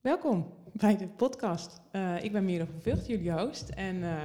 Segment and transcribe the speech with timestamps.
[0.00, 1.80] Welkom bij de podcast.
[1.92, 3.68] Uh, ik ben Mira van Vught, jullie host.
[3.68, 4.22] En uh,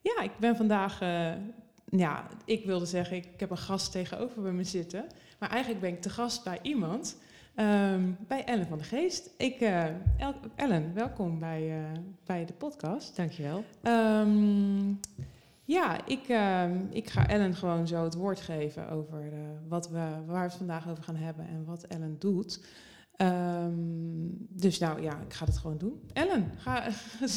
[0.00, 1.32] ja, ik ben vandaag, uh,
[1.84, 5.04] ja, ik wilde zeggen, ik heb een gast tegenover bij me zitten.
[5.38, 7.16] Maar eigenlijk ben ik te gast bij iemand,
[7.56, 9.30] um, bij Ellen van de Geest.
[9.36, 9.60] Ik,
[10.16, 11.86] El Ellen, welkom bij,
[12.24, 13.16] bij de podcast.
[13.16, 13.64] Dankjewel.
[13.82, 15.00] Um,
[15.64, 16.28] ja, ik,
[16.90, 19.32] ik ga Ellen gewoon zo het woord geven over
[19.68, 22.60] wat we, waar we het vandaag over gaan hebben en wat Ellen doet.
[23.18, 26.00] Um, dus nou ja, ik ga het gewoon doen.
[26.12, 26.88] Ellen, ga,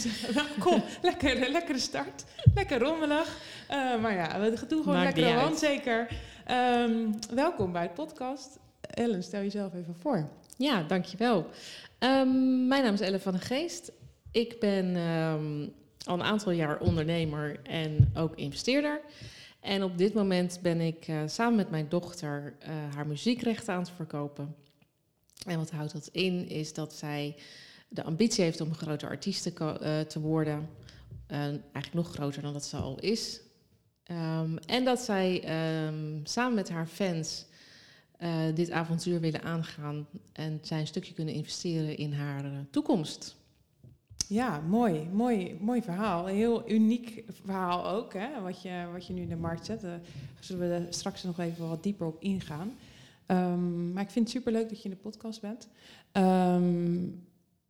[0.60, 2.26] kom, lekker, lekkere start.
[2.56, 3.38] Lekker rommelig.
[3.72, 6.08] Uh, maar ja, we doen gewoon Maakt lekker hand zeker.
[6.52, 8.60] Um, welkom bij het podcast.
[8.82, 10.30] Ellen, stel jezelf even voor.
[10.58, 11.46] Ja, dankjewel.
[12.00, 13.92] Um, mijn naam is Ellen van de Geest.
[14.32, 14.96] Ik ben
[16.06, 19.02] al een aantal jaar ondernemer en ook investeerder.
[19.60, 23.80] En op dit moment ben ik uh, samen met mijn dochter uh, haar muziekrechten aan
[23.80, 24.56] het verkopen.
[25.46, 26.50] En wat houdt dat in?
[26.50, 27.36] Is dat zij
[27.90, 30.70] de ambitie heeft om een grote artiest te, uh, te worden.
[31.32, 33.40] Uh, eigenlijk nog groter dan dat ze al is.
[34.12, 35.44] Um, en dat zij
[35.88, 37.46] um, samen met haar fans
[38.20, 40.08] uh, dit avontuur willen aangaan.
[40.34, 43.36] En zij een stukje kunnen investeren in haar toekomst.
[44.28, 45.08] Ja, mooi.
[45.12, 46.30] Mooi, mooi verhaal.
[46.30, 49.82] Een heel uniek verhaal ook, hè, wat, je, wat je nu in de markt zet.
[49.82, 50.00] Daar
[50.40, 52.78] zullen we straks nog even wat dieper op ingaan.
[53.28, 55.70] Um, maar ik vind het superleuk dat je in de podcast bent.
[56.14, 57.26] Um,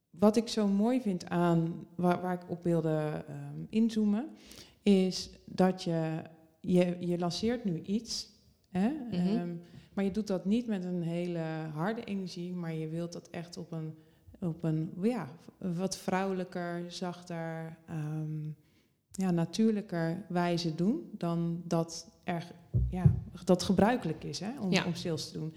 [0.10, 4.30] wat ik zo mooi vind aan waar, waar ik op wilde um, inzoomen,
[4.84, 6.22] is dat je,
[6.60, 8.36] je, je lanceert nu iets.
[8.70, 8.92] Hè?
[9.12, 9.62] -hmm.
[9.94, 13.58] maar je doet dat niet met een hele harde energie, maar je wilt dat echt
[13.58, 13.96] op een,
[14.40, 17.78] op een ja, wat vrouwelijker, zachter,
[19.18, 22.46] ja, natuurlijker wijze doen dan dat er
[22.90, 23.14] ja,
[23.46, 25.54] dat gebruikelijk is hè, om, om sales te doen.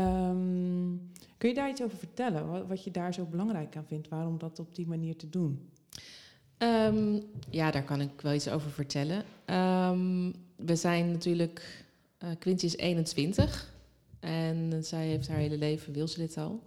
[0.00, 2.48] Um, kun je daar iets over vertellen?
[2.48, 4.08] Wat, wat, je daar zo belangrijk aan vindt?
[4.08, 5.70] Waarom dat op die manier te doen?
[6.58, 9.24] Um, ja, daar kan ik wel iets over vertellen.
[9.46, 11.84] Um, we zijn natuurlijk...
[12.24, 13.72] Uh, Quinty is 21
[14.20, 16.62] en zij heeft haar hele leven, wil ze dit al.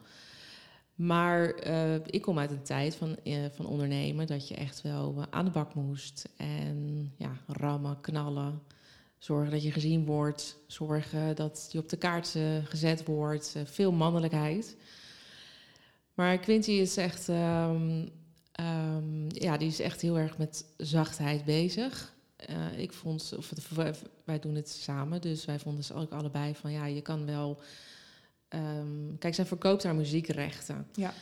[0.96, 5.26] Maar uh, ik kom uit een tijd van, uh, van ondernemen dat je echt wel
[5.30, 6.30] aan de bak moest.
[6.38, 8.62] En ja, rammen, knallen.
[9.18, 10.58] Zorgen dat je gezien wordt.
[10.68, 13.56] Zorgen dat je op de kaart gezet wordt.
[13.64, 14.76] Veel mannelijkheid.
[16.14, 18.10] Maar Quinty is echt, um,
[18.60, 22.14] um, ja, die is echt heel erg met zachtheid bezig.
[22.76, 23.52] Ik vond, of
[24.24, 27.62] wij doen het samen, dus wij vonden ze ook allebei van ja, je kan wel
[28.56, 30.88] Um, kijk, zij verkoopt haar muziekrechten.
[30.94, 31.14] Ja,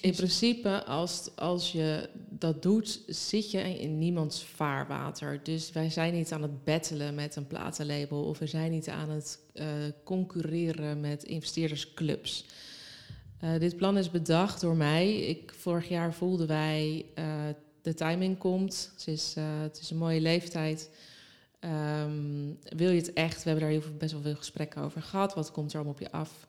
[0.00, 5.40] in principe, als, als je dat doet, zit je in niemands vaarwater.
[5.42, 8.24] Dus wij zijn niet aan het battelen met een platenlabel...
[8.24, 9.66] of we zijn niet aan het uh,
[10.04, 12.44] concurreren met investeerdersclubs.
[13.44, 15.16] Uh, dit plan is bedacht door mij.
[15.16, 17.24] Ik, vorig jaar voelden wij, uh,
[17.82, 18.90] de timing komt.
[18.92, 20.90] Het is, het is een mooie leeftijd...
[22.04, 23.42] Um, wil je het echt?
[23.42, 25.34] We hebben daar heel veel, best wel veel gesprekken over gehad.
[25.34, 26.46] Wat komt er allemaal op je af?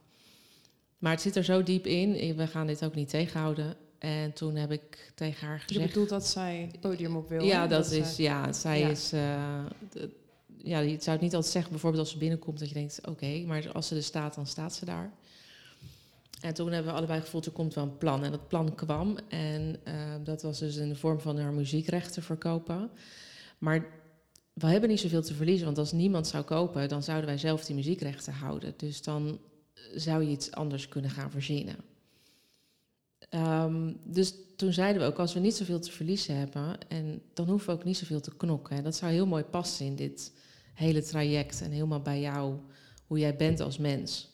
[1.04, 3.76] Maar het zit er zo diep in, we gaan dit ook niet tegenhouden.
[4.00, 5.82] En toen heb ik tegen haar gezegd...
[5.82, 7.44] Je bedoelt dat zij het podium op wil?
[7.44, 9.14] Ja, dat, is, ja, zij is...
[9.14, 9.66] Uh,
[10.58, 13.44] ja, je zou het niet altijd zeggen, bijvoorbeeld als ze binnenkomt, dat je denkt, oké,
[13.46, 15.12] maar als ze er staat, dan staat ze daar.
[16.42, 18.24] En toen hebben we allebei gevoeld, er komt wel een plan.
[18.24, 19.94] En dat plan kwam en uh,
[20.24, 22.90] dat was dus in de vorm van haar muziekrechten verkopen.
[23.58, 23.86] Maar
[24.54, 27.66] we hebben niet zoveel te verliezen, want als niemand zou kopen, dan zouden wij zelf
[27.66, 28.74] die muziekrechten houden.
[28.78, 29.40] Dus dan
[29.96, 31.76] zou je iets anders kunnen gaan verzinnen.
[33.30, 37.50] Um, dus toen zeiden we ook, als we niet zoveel te verliezen hebben, en dan
[37.50, 38.84] hoeven we ook niet zoveel te knokken.
[38.84, 40.34] Dat zou heel mooi passen in dit
[40.74, 42.56] hele traject en helemaal bij jou,
[43.08, 44.32] hoe jij bent als mens.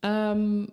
[0.00, 0.68] Um,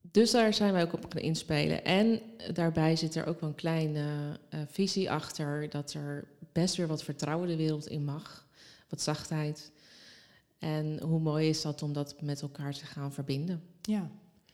[0.00, 1.84] dus daar zijn wij ook op gaan inspelen.
[1.84, 2.20] En
[2.52, 4.06] daarbij zit er ook wel een kleine
[4.54, 8.46] uh, visie achter dat er best weer wat vertrouwen de wereld in mag.
[8.88, 9.72] Wat zachtheid.
[10.64, 13.62] En hoe mooi is dat om dat met elkaar te gaan verbinden?
[13.82, 14.10] Ja.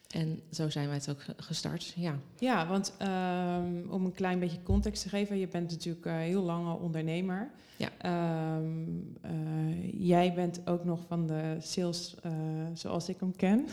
[0.08, 2.18] En zo zijn wij het ook gestart, ja.
[2.38, 6.42] Ja, want um, om een klein beetje context te geven, je bent natuurlijk uh, heel
[6.42, 7.50] lang ondernemer.
[7.76, 8.56] Ja.
[8.56, 12.32] Um, uh, jij bent ook nog van de sales uh,
[12.74, 13.68] zoals ik hem ken.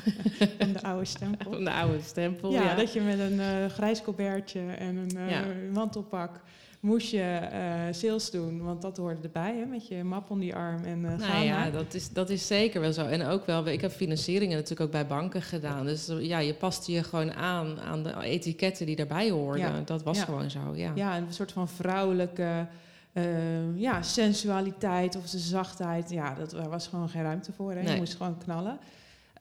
[0.58, 1.52] van de oude stempel.
[1.52, 2.62] Van de oude stempel, ja.
[2.62, 2.74] ja.
[2.74, 5.44] dat je met een grijs colbertje en een ja.
[5.72, 6.40] mantelpak
[6.84, 10.54] moest je uh, sales doen, want dat hoorde erbij, hè, met je map om die
[10.54, 13.06] arm en uh, nou ja, dat is, dat is zeker wel zo.
[13.06, 15.86] En ook wel, ik heb financieringen natuurlijk ook bij banken gedaan.
[15.86, 19.84] Dus ja, je paste je gewoon aan aan de etiketten die daarbij hoorden.
[19.84, 20.92] Dat was gewoon zo, ja.
[20.94, 22.66] Ja, een soort van vrouwelijke
[23.12, 26.10] uh, ja, sensualiteit of de zachtheid.
[26.10, 27.72] Ja, dat, daar was gewoon geen ruimte voor.
[27.72, 27.92] Hè.
[27.92, 28.78] Je moest gewoon knallen.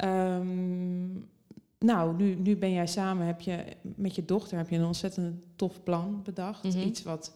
[0.06, 1.30] Um,
[1.84, 5.42] nou, nu, nu ben jij samen, heb je met je dochter heb je een ontzettend
[5.56, 6.64] tof plan bedacht.
[6.64, 6.80] Mhm.
[6.80, 7.36] Iets wat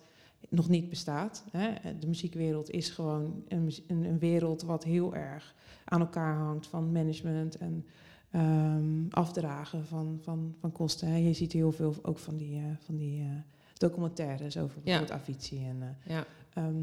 [0.50, 1.44] nog niet bestaat.
[1.52, 1.74] Hè.
[2.00, 5.56] De muziekwereld is gewoon een, een, wereld wat heel erg
[5.86, 7.86] aan elkaar hangt van management en
[8.32, 11.08] ehm, afdragen van, van, van kosten.
[11.08, 11.16] Hè.
[11.18, 13.28] Je ziet heel veel ook van die, eh, van die eh,
[13.74, 15.66] documentaires over bijvoorbeeld Avicii.
[15.66, 16.26] En, eh, Ja.
[16.54, 16.76] Ehm,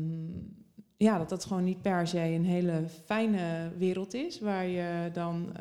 [0.96, 5.52] ja, dat dat gewoon niet per se een hele fijne wereld is, waar je dan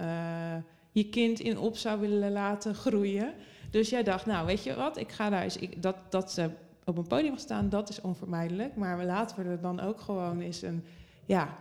[0.93, 3.33] je kind in op zou willen laten groeien.
[3.71, 6.49] Dus jij dacht, nou weet je wat, ik ga daar eens, ik, dat, dat ze
[6.85, 8.75] op een podium staan, dat is onvermijdelijk.
[8.75, 10.83] Maar laten we er dan ook gewoon eens een,
[11.25, 11.57] ja,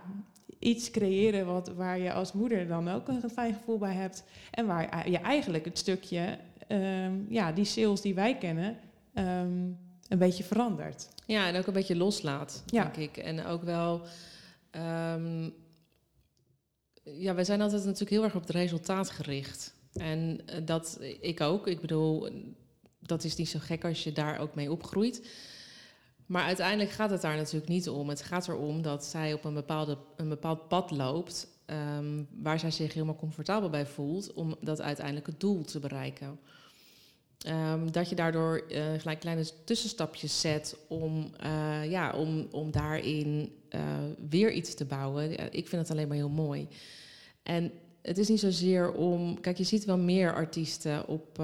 [0.59, 4.23] iets creëren wat, waar je als moeder dan ook een fijn gevoel bij hebt.
[4.51, 6.37] En waar je eigenlijk het stukje,
[6.67, 8.77] ehm, ja, die sales die wij kennen,
[9.13, 9.51] ehm,
[10.07, 11.09] een beetje verandert.
[11.25, 12.83] Ja, en ook een beetje loslaat, Ja.
[12.83, 13.17] denk ik.
[13.23, 14.01] En ook wel...
[14.71, 15.49] ehm,
[17.03, 19.73] ja, wij zijn altijd natuurlijk heel erg op het resultaat gericht.
[19.93, 21.67] En eh, dat ik ook.
[21.67, 22.29] Ik bedoel,
[22.99, 25.27] dat is niet zo gek als je daar ook mee opgroeit.
[26.25, 28.09] Maar uiteindelijk gaat het daar natuurlijk niet om.
[28.09, 31.47] Het gaat erom dat zij op een, bepaalde, een bepaald pad loopt...
[31.65, 34.33] ehm, waar zij zich helemaal comfortabel bij voelt...
[34.33, 36.39] om dat uiteindelijke doel te bereiken.
[37.43, 43.51] Ehm, dat je daardoor eh, gelijk kleine tussenstapjes zet om, eh, ja, om, om daarin
[43.69, 43.81] eh,
[44.29, 45.53] weer iets te bouwen.
[45.53, 46.67] Ik vind het alleen maar heel mooi.
[47.43, 49.39] En het is niet zozeer om.
[49.39, 51.41] Kijk, je ziet wel meer artiesten op,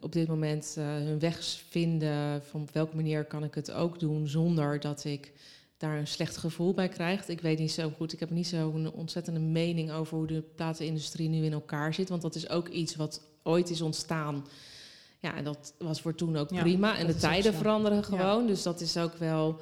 [0.00, 2.42] op dit moment hun weg vinden.
[2.42, 5.32] Van op welke manier kan ik het ook doen zonder dat ik
[5.76, 7.28] daar een slecht gevoel bij krijg.
[7.28, 8.12] Ik weet niet zo goed.
[8.12, 12.08] Ik heb niet zo'n ontzettende mening over hoe de platenindustrie nu in elkaar zit.
[12.08, 14.44] Want dat is ook iets wat ooit is ontstaan.
[15.20, 16.98] Ja, en dat was voor toen ook Ja, prima.
[16.98, 18.46] En de tijden veranderen gewoon.
[18.46, 19.60] Dus dat is ook wel.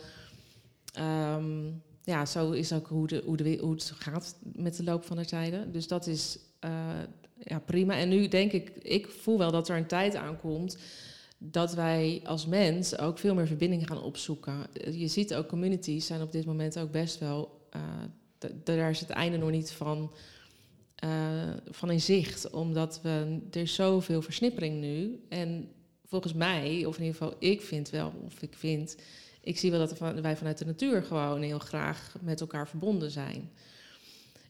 [0.93, 1.66] ehm,
[2.02, 5.16] ja, zo is ook hoe, de, hoe, de, hoe het gaat met de loop van
[5.16, 5.72] de tijden.
[5.72, 6.70] Dus dat is eh,
[7.38, 7.94] ja, prima.
[7.96, 10.78] En nu denk ik, ik voel wel dat er een tijd aankomt
[11.38, 14.55] dat wij als mens ook veel meer verbinding gaan opzoeken.
[14.93, 17.66] Je ziet ook communities zijn op dit moment ook best wel.
[17.70, 17.81] eh,
[18.64, 20.10] daar is het einde nog niet van,
[21.70, 25.20] van in zicht, omdat we, er zoveel versnippering nu.
[25.28, 25.68] En
[26.06, 28.96] volgens mij, of in ieder geval ik vind wel, of ik vind,
[29.40, 33.50] ik zie wel dat wij vanuit de natuur gewoon heel graag met elkaar verbonden zijn.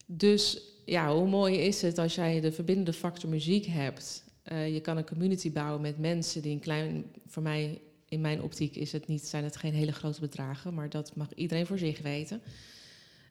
[0.06, 4.24] Dus ja, hoe mooi is het als jij de verbindende factor muziek hebt?
[4.42, 8.42] Eh, je kan een community bouwen met mensen die een klein, voor mij, in mijn
[8.42, 11.78] optiek is het niet, zijn het geen hele grote bedragen, maar dat mag iedereen voor
[11.78, 12.42] zich weten.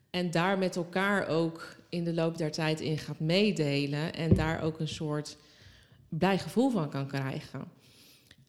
[0.09, 4.61] En daar met elkaar ook in de loop der tijd in gaat meedelen en daar
[4.61, 5.37] ook een soort
[6.09, 7.75] blij gevoel van kan krijgen.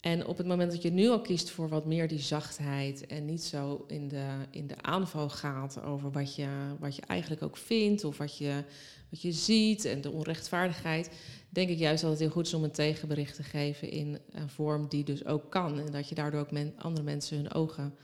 [0.01, 3.25] En op het moment dat je nu al kiest voor wat meer die zachtheid en
[3.25, 7.57] niet zo in de, in de aanval gaat over wat je, wat je eigenlijk ook
[7.57, 8.65] vindt of wat je,
[9.11, 11.11] wat je ziet en de onrechtvaardigheid,
[11.49, 14.49] denk ik juist dat het heel goed is om een tegenbericht te geven in een
[14.49, 15.79] vorm die dus ook kan.
[15.79, 17.95] En dat je daardoor ook andere mensen hun ogen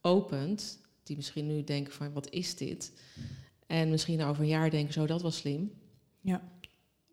[0.00, 2.92] opent, die misschien nu denken van wat is dit?
[3.66, 5.72] En misschien over een jaar denken, zo dat was slim.
[6.20, 6.42] Ja.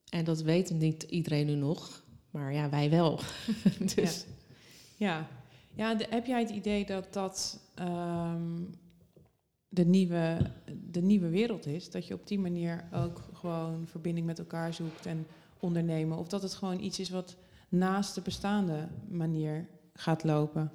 [0.09, 3.19] En dat weet niet iedereen nu nog, maar ja, wij wel.
[3.95, 4.25] dus
[4.97, 5.27] Ja,
[5.73, 8.59] ja de- heb jij het idee dat dat ehm,
[9.69, 10.51] de, nieuwe,
[10.89, 11.89] de nieuwe wereld is?
[11.91, 15.27] Dat je op die manier ook gewoon verbinding met elkaar zoekt en
[15.59, 16.17] ondernemen?
[16.17, 17.35] Of dat het gewoon iets is wat
[17.69, 20.71] naast de bestaande manier gaat lopen?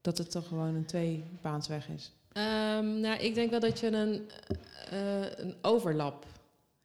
[0.00, 2.12] Dat het toch gewoon een tweebaansweg is?
[2.34, 4.30] Ehm, nou, ik denk wel dat je een,
[4.90, 6.26] eh, een overlap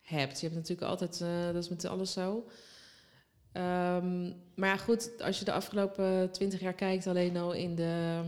[0.02, 0.40] hebt.
[0.40, 2.48] Je hebt natuurlijk altijd, eh, dat is met alles zo.
[3.52, 4.22] Ehm,
[4.56, 8.22] maar ja, goed, als je de afgelopen twintig jaar kijkt, alleen al in de,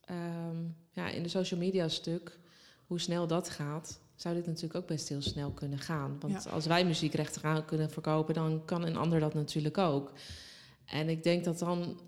[0.00, 0.56] ehm,
[0.92, 2.38] ja, in de social media stuk,
[2.86, 6.16] hoe snel dat gaat, zou dit natuurlijk ook best heel snel kunnen gaan.
[6.20, 6.50] Want Ja.
[6.50, 10.12] als wij muziekrechten gaan kunnen verkopen, dan kan een ander dat natuurlijk ook.
[10.84, 12.00] En ik denk dat dan,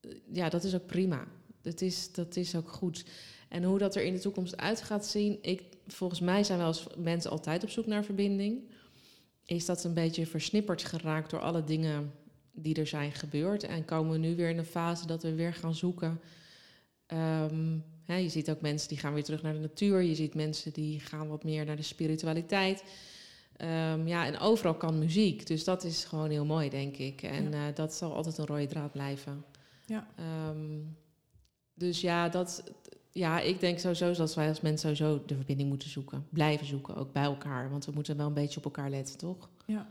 [0.00, 1.24] eh, ja, dat is ook prima.
[1.62, 3.04] Dat is, dat is ook goed.
[3.52, 6.64] En hoe dat er in de toekomst uit gaat zien, ik, volgens mij zijn we
[6.64, 8.62] als mensen altijd op zoek naar verbinding.
[9.44, 12.12] Is dat een beetje versnipperd geraakt door alle dingen
[12.52, 13.62] die er zijn gebeurd?
[13.62, 16.20] En komen we nu weer in een fase dat we weer gaan zoeken?
[17.06, 20.00] Ehm, hè, je ziet ook mensen die gaan weer terug naar de natuur.
[20.02, 22.84] Je ziet mensen die gaan wat meer naar de spiritualiteit.
[23.56, 25.46] Ehm, ja, en overal kan muziek.
[25.46, 27.22] Dus dat is gewoon heel mooi, denk ik.
[27.22, 29.44] En eh, dat zal altijd een rode draad blijven.
[29.86, 30.08] Ja.
[30.16, 30.80] Ehm,
[31.74, 32.62] dus ja, dat,
[33.12, 36.26] ja, ik denk sowieso dat wij als mensen sowieso de verbinding moeten zoeken.
[36.30, 37.70] Blijven zoeken, ook bij elkaar.
[37.70, 39.50] Want we moeten wel een beetje op elkaar letten, toch?
[39.66, 39.88] Ja.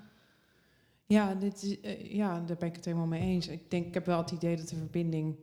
[1.06, 3.48] Ja, dit is, eh, ja, daar ben ik het helemaal mee eens.
[3.48, 5.36] Ik denk, ik heb wel het idee dat de verbinding.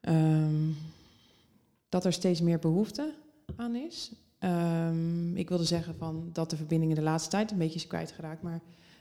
[0.00, 0.70] ehm,
[1.88, 3.14] dat er steeds meer behoefte
[3.56, 4.12] aan is.
[4.38, 7.86] Ehm, ik wilde zeggen van dat de verbinding in de laatste tijd een beetje is
[7.86, 8.42] kwijtgeraakt.
[8.42, 8.60] Maar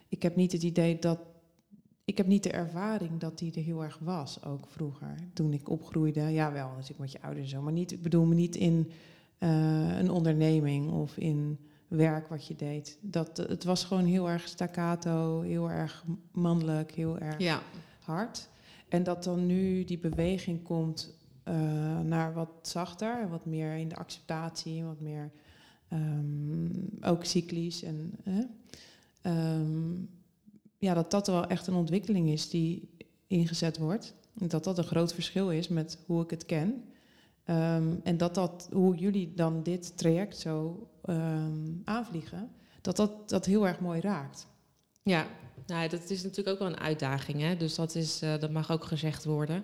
[0.10, 1.20] ik heb niet het idee dat.
[2.06, 5.16] Ik heb niet de ervaring dat die er heel erg was, ook vroeger.
[5.34, 7.62] Toen ik opgroeide, ja wel, natuurlijk met je ouders en zo.
[7.62, 8.92] Maar niet, ik bedoel me niet in
[9.38, 12.98] eh, een onderneming of in werk wat je deed.
[13.02, 17.62] Dat, het was gewoon heel erg staccato, heel erg mannelijk, heel erg Ja,
[18.00, 18.50] hard.
[18.88, 23.96] En dat dan nu die beweging komt eh, naar wat zachter, wat meer in de
[23.96, 25.32] acceptatie, wat meer
[25.88, 26.68] ehm,
[27.02, 27.84] ook cyclisch.
[27.84, 28.14] En?
[29.22, 29.92] Ehm,
[30.84, 32.90] ja, dat dat wel echt een ontwikkeling is die
[33.28, 34.14] ingezet wordt.
[34.34, 36.84] Dat dat een groot verschil is met hoe ik het ken.
[37.44, 43.46] Ehm, en dat dat, hoe jullie dan dit traject zo ehm, aanvliegen, dat dat dat
[43.46, 44.48] heel erg mooi raakt.
[45.04, 45.28] Ja,
[45.66, 47.42] nou, dat is natuurlijk ook wel een uitdaging.
[47.42, 47.58] Hè?
[47.58, 49.64] Dus dat, is, eh, dat mag ook gezegd worden.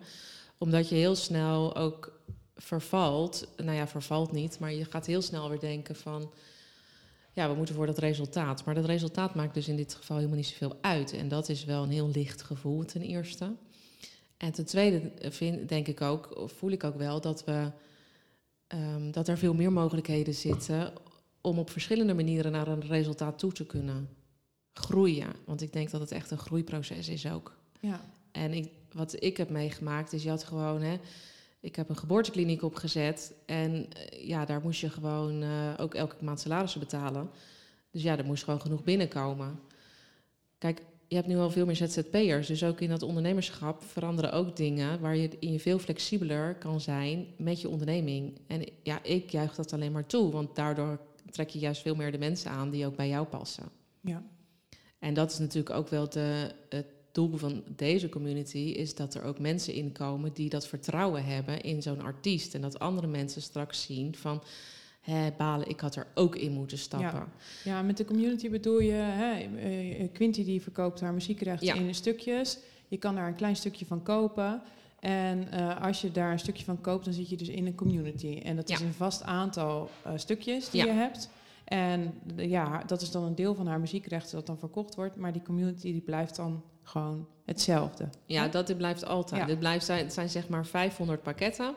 [0.57, 2.21] Omdat je heel snel ook
[2.55, 3.47] vervalt.
[3.57, 6.31] Nou ja, vervalt niet, maar je gaat heel snel weer denken van...
[7.33, 8.65] Ja, we moeten voor dat resultaat.
[8.65, 11.13] Maar dat resultaat maakt dus in dit geval helemaal niet zoveel uit.
[11.13, 13.55] En dat is wel een heel licht gevoel ten eerste.
[14.38, 17.71] En ten tweede vind, denk ik ook, of voel ik ook wel dat we...
[18.67, 20.93] ehm, dat er veel meer mogelijkheden zitten
[21.41, 24.09] om op verschillende manieren naar een resultaat toe te kunnen
[24.74, 25.33] groeien.
[25.45, 27.57] Want ik denk dat het echt een groeiproces is ook.
[27.79, 30.98] Ja, En ik, wat ik heb meegemaakt is, je had gewoon, hè,
[31.60, 33.34] ik heb een geboortekliniek opgezet.
[33.46, 37.30] En eh, ja, daar moest je gewoon eh, ook elke maand salarissen betalen.
[37.92, 39.60] Dus ja, er moest gewoon genoeg binnenkomen.
[40.58, 42.48] Kijk, je hebt nu al veel meer ZZP'ers.
[42.48, 46.82] Dus ook in dat ondernemerschap veranderen ook dingen waar je in je veel flexibeler kan
[46.82, 48.39] zijn met je onderneming.
[48.48, 51.00] En ja, ik juich dat alleen maar toe, want daardoor
[51.32, 53.70] trek je juist veel meer de mensen aan die ook bij jou passen.
[54.01, 54.24] ja,
[55.00, 59.24] En dat is natuurlijk ook wel de, het doel van deze community, is dat er
[59.24, 62.54] ook mensen inkomen die dat vertrouwen hebben in zo'n artiest.
[62.56, 64.44] En dat andere mensen straks zien van,
[65.01, 67.28] hé, balen, ik had er ook in moeten stappen.
[67.63, 71.74] ja, met de community bedoel je, hè, eh, Quinty die verkoopt haar muziekrechten Ja.
[71.74, 72.58] in stukjes.
[72.88, 74.62] Je kan daar een klein stukje van kopen.
[75.00, 77.75] En eh, als je daar een stukje van koopt, dan zit je dus in een
[77.75, 78.39] community.
[78.44, 78.86] En dat is Ja.
[78.86, 80.88] een vast aantal eh, stukjes die Ja.
[80.88, 81.30] je hebt.
[81.66, 85.16] En ja, dat is dan een deel van haar muziekrechten dat dan verkocht wordt.
[85.16, 88.10] Maar die community die blijft dan gewoon hetzelfde.
[88.25, 88.50] Ja, Hè?
[88.50, 89.41] dat dit blijft altijd.
[89.41, 89.48] Ja.
[89.48, 91.75] Dit blijft zijn, het zijn zeg maar 500 pakketten.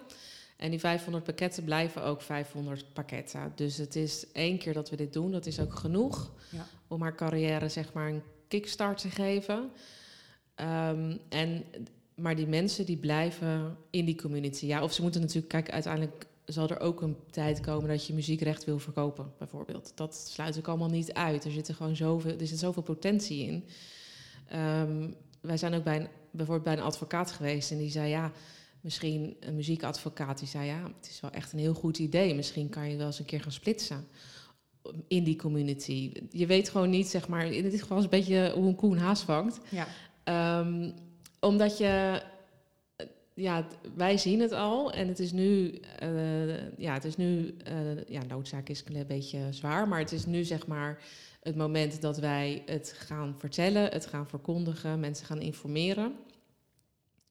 [0.57, 3.53] En die 500 pakketten blijven ook 500 pakketten.
[3.55, 6.67] Dus het is één keer dat we dit doen, dat is ook genoeg Ja.
[6.89, 9.71] om haar carrière zeg maar een kickstart te geven.
[10.55, 11.65] Ehm, en,
[12.15, 14.67] maar die mensen die blijven in die community.
[14.67, 18.15] Ja, of ze moeten natuurlijk, kijk, uiteindelijk zal er ook een tijd komen dat je
[18.15, 19.93] muziekrecht wil verkopen, bijvoorbeeld.
[19.95, 21.45] Dat sluit ik allemaal niet uit.
[21.45, 23.65] Er zit er gewoon zoveel, er zit zoveel potentie in.
[24.49, 25.09] Ehm,
[25.41, 28.33] wij zijn ook bij een, bijvoorbeeld bij een advocaat geweest en die zei ja,
[28.81, 32.35] misschien een muziekadvocaat die zei ja, het is wel echt een heel goed idee.
[32.35, 34.07] Misschien kan je wel eens een keer gaan splitsen
[35.09, 36.13] in die community.
[36.31, 38.93] Je weet gewoon niet, zeg maar, in dit geval is een beetje hoe een koe
[38.93, 39.59] een haas vangt.
[39.69, 39.87] Ja,
[40.25, 40.91] Ehm,
[41.41, 42.23] omdat je,
[42.97, 47.57] eh, ja, wij zien het al en het is nu, eh, ja, het is nu,
[47.65, 51.03] eh, ja, noodzaak is een beetje zwaar, maar het is nu zeg maar
[51.43, 56.13] het moment dat wij het gaan vertellen, het gaan verkondigen, mensen gaan informeren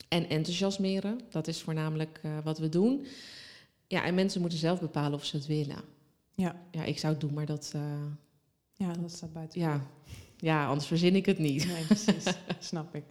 [0.07, 1.21] en enthousiasmeren.
[1.29, 3.05] Dat is voornamelijk eh, wat we doen.
[3.87, 5.81] Ja, en mensen moeten zelf bepalen of ze het willen.
[6.35, 7.81] ja, Ja, ik zou het doen, maar dat, eh,
[8.73, 9.59] ja, dat staat buiten.
[9.59, 9.87] ja,
[10.37, 11.65] ja, anders verzin ik het niet.
[11.65, 12.23] Nee, precies.
[12.59, 13.03] Snap ik.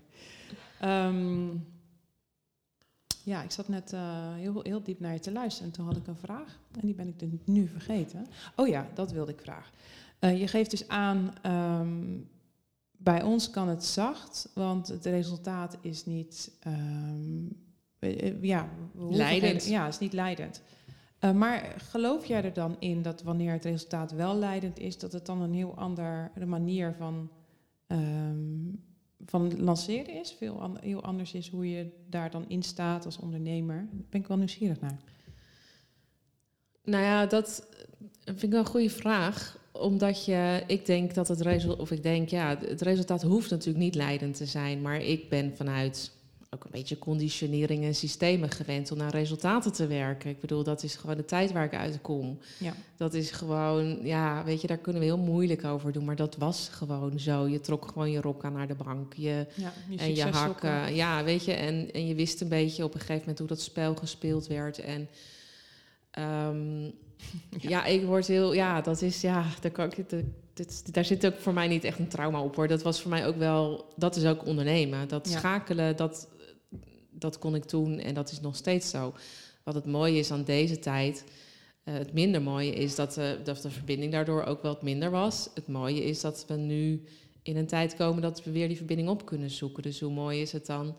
[0.80, 1.48] Ehm,
[3.24, 5.96] ja, ik zat net eh, heel, heel diep naar je te luisteren en toen had
[5.96, 6.58] ik een vraag.
[6.80, 8.26] En die ben ik dus nu vergeten.
[8.56, 9.72] Oh ja, dat wilde ik vragen.
[10.20, 12.18] Eh, je geeft dus aan, ehm,
[12.96, 16.52] bij ons kan het zacht, want het resultaat is niet...
[16.60, 19.62] eh, ja, Leidend.
[19.62, 20.62] geen- ja, het is niet leidend.
[21.34, 25.26] Maar geloof jij er dan in dat wanneer het resultaat wel leidend is, dat het
[25.26, 27.30] dan een heel andere manier van
[27.86, 28.74] ehm,
[29.24, 30.32] van lanceren is.
[30.32, 33.76] Veel an- heel anders is hoe je daar dan in staat als ondernemer.
[33.92, 34.98] Daar ben ik wel nieuwsgierig naar.
[36.84, 37.66] Nou ja, dat
[38.24, 39.58] vind ik wel een goede vraag.
[39.72, 43.84] Omdat je, ik denk dat het resultaat, of ik denk ja, het resultaat hoeft natuurlijk
[43.84, 44.80] niet leidend te zijn.
[44.80, 46.10] Maar ik ben vanuit
[46.54, 50.30] ook een beetje conditionering en systemen gewend om naar resultaten te werken.
[50.30, 52.38] Ik bedoel, dat is gewoon de tijd waar ik uitkom.
[52.58, 52.74] Ja.
[52.96, 56.04] Dat is gewoon, ja, weet je, daar kunnen we heel moeilijk over doen.
[56.04, 57.46] Maar dat was gewoon zo.
[57.46, 59.14] Je trok gewoon je rok aan naar de bank.
[59.14, 60.94] Je, Ja, je en je hakken.
[60.94, 63.60] Ja, weet je, en, en je wist een beetje op een gegeven moment hoe dat
[63.60, 64.78] spel gespeeld werd.
[64.78, 65.08] En
[66.10, 66.90] ehm,
[67.58, 67.84] ja.
[67.84, 70.24] ik word heel, ja, dat is, ja, daar, kan ik, dit,
[70.54, 72.68] dit- daar zit ook voor mij niet echt een trauma op hoor.
[72.68, 75.08] Dat was voor mij ook wel, dat is ook ondernemen.
[75.08, 75.38] Dat Ja.
[75.38, 76.28] schakelen, dat,
[77.10, 79.14] dat kon ik toen en dat is nog steeds zo.
[79.64, 81.24] Wat het mooie is aan deze tijd.
[81.84, 85.10] eh, het minder mooie is dat, eh, dat de verbinding daardoor ook wel wat minder
[85.10, 85.50] was.
[85.54, 87.02] Het mooie is dat we nu
[87.42, 89.82] in een tijd komen dat we weer die verbinding op kunnen zoeken.
[89.82, 90.96] Dus hoe mooi is het dan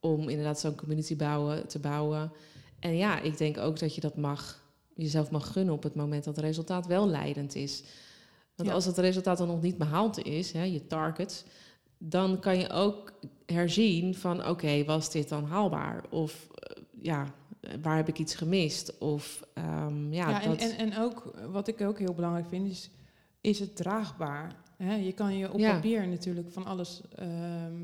[0.00, 2.32] om inderdaad zo'n community bouwen, te bouwen.
[2.80, 4.63] En ja, ik denk ook dat je dat mag,
[4.94, 7.82] jezelf mag gunnen op het moment dat het resultaat wel leidend is.
[8.54, 8.74] Want Ja.
[8.74, 11.46] als het resultaat dan nog niet behaald is, hè, je target,
[11.98, 13.12] dan kan je ook
[13.46, 16.04] herzien van oké, was dit dan haalbaar?
[16.10, 17.34] Of eh, ja,
[17.82, 18.98] waar heb ik iets gemist?
[18.98, 22.70] Of ehm, ja, Ja, en, dat, en, en ook wat ik ook heel belangrijk vind,
[22.70, 22.90] is,
[23.40, 24.62] is het draagbaar?
[25.02, 25.72] Je kan je op Ja.
[25.74, 27.82] papier natuurlijk van alles ehm,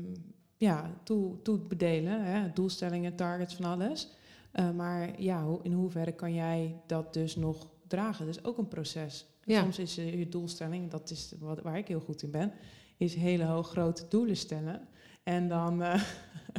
[0.57, 4.07] ja, toe, toe bedelen, doelstellingen, targets, van alles.
[4.51, 8.25] Eh, maar ja, in hoeverre kan jij dat dus nog dragen?
[8.25, 9.25] Dat is ook een proces.
[9.43, 9.61] Ja.
[9.61, 12.51] Soms is eh, je doelstelling, dat is wat, waar ik heel goed in ben,
[12.97, 14.87] is hele hoog grote doelen stellen.
[15.23, 16.01] En dan eh,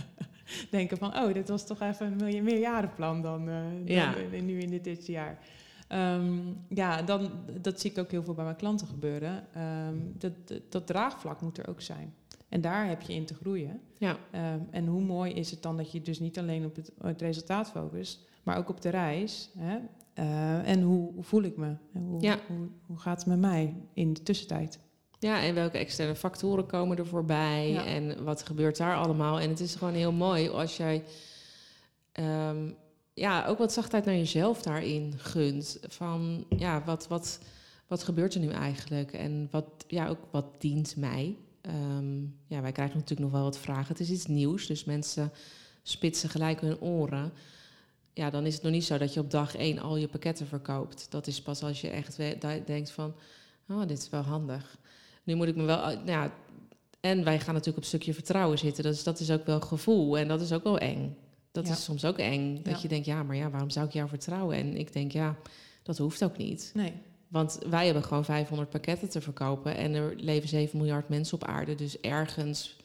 [0.70, 4.14] denken van, oh, dit was toch even een miljoen- meerjarenplan dan, dan Ja.
[4.30, 5.38] nu in dit, dit jaar.
[5.88, 7.30] Ehm, ja, dan,
[7.60, 9.46] dat zie ik ook heel veel bij mijn klanten gebeuren.
[9.54, 12.14] Ehm, dat, dat, dat draagvlak moet er ook zijn.
[12.52, 13.80] En daar heb je in te groeien.
[13.98, 16.92] ja, Ehm, en hoe mooi is het dan dat je dus niet alleen op het,
[17.02, 19.50] het resultaat focust, maar ook op de reis.
[19.58, 19.78] Hè?
[20.14, 21.74] Eh, en hoe, hoe voel ik me?
[21.92, 22.38] En Hoe, Ja.
[22.48, 24.78] hoe, hoe gaat het met mij in de tussentijd?
[25.18, 27.70] ja, en welke externe factoren komen er voorbij?
[27.70, 27.84] Ja.
[27.86, 29.40] En wat gebeurt daar allemaal?
[29.40, 31.04] En het is gewoon heel mooi als jij
[32.12, 32.70] ehm,
[33.14, 35.78] ja, ook wat zachtheid naar jezelf daarin gunt.
[35.88, 37.40] Van ja, wat, wat,
[37.86, 39.12] wat gebeurt er nu eigenlijk?
[39.12, 41.36] En wat, ja, ook wat dient mij?
[41.62, 43.86] Ehm, ja, wij krijgen natuurlijk nog wel wat vragen.
[43.88, 45.32] Het is iets nieuws, dus mensen
[45.82, 47.32] spitsen gelijk hun oren.
[48.14, 50.46] Ja, dan is het nog niet zo dat je op dag één al je pakketten
[50.46, 51.06] verkoopt.
[51.10, 52.16] Dat is pas als je echt
[52.66, 53.14] denkt van,
[53.68, 54.78] oh, dit is wel handig.
[55.24, 56.32] Nu moet ik me wel, nou ja,
[57.00, 58.84] en wij gaan natuurlijk op een stukje vertrouwen zitten.
[58.84, 61.16] Dus dat is ook wel gevoel en dat is ook wel eng.
[61.52, 61.72] Dat Ja.
[61.72, 62.56] is soms ook eng.
[62.62, 62.78] Dat Ja.
[62.82, 64.56] je denkt, ja, maar ja, waarom zou ik jou vertrouwen?
[64.56, 65.36] En ik denk, ja,
[65.82, 66.70] dat hoeft ook niet.
[66.74, 66.92] Nee.
[67.32, 71.44] Want wij hebben gewoon 500 pakketten te verkopen en er leven 7 miljard mensen op
[71.44, 71.74] aarde.
[71.74, 72.76] Dus ergens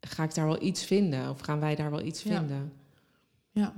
[0.00, 2.38] ga ik daar wel iets vinden of gaan wij daar wel iets Ja.
[2.38, 2.72] vinden.
[3.50, 3.74] Ja.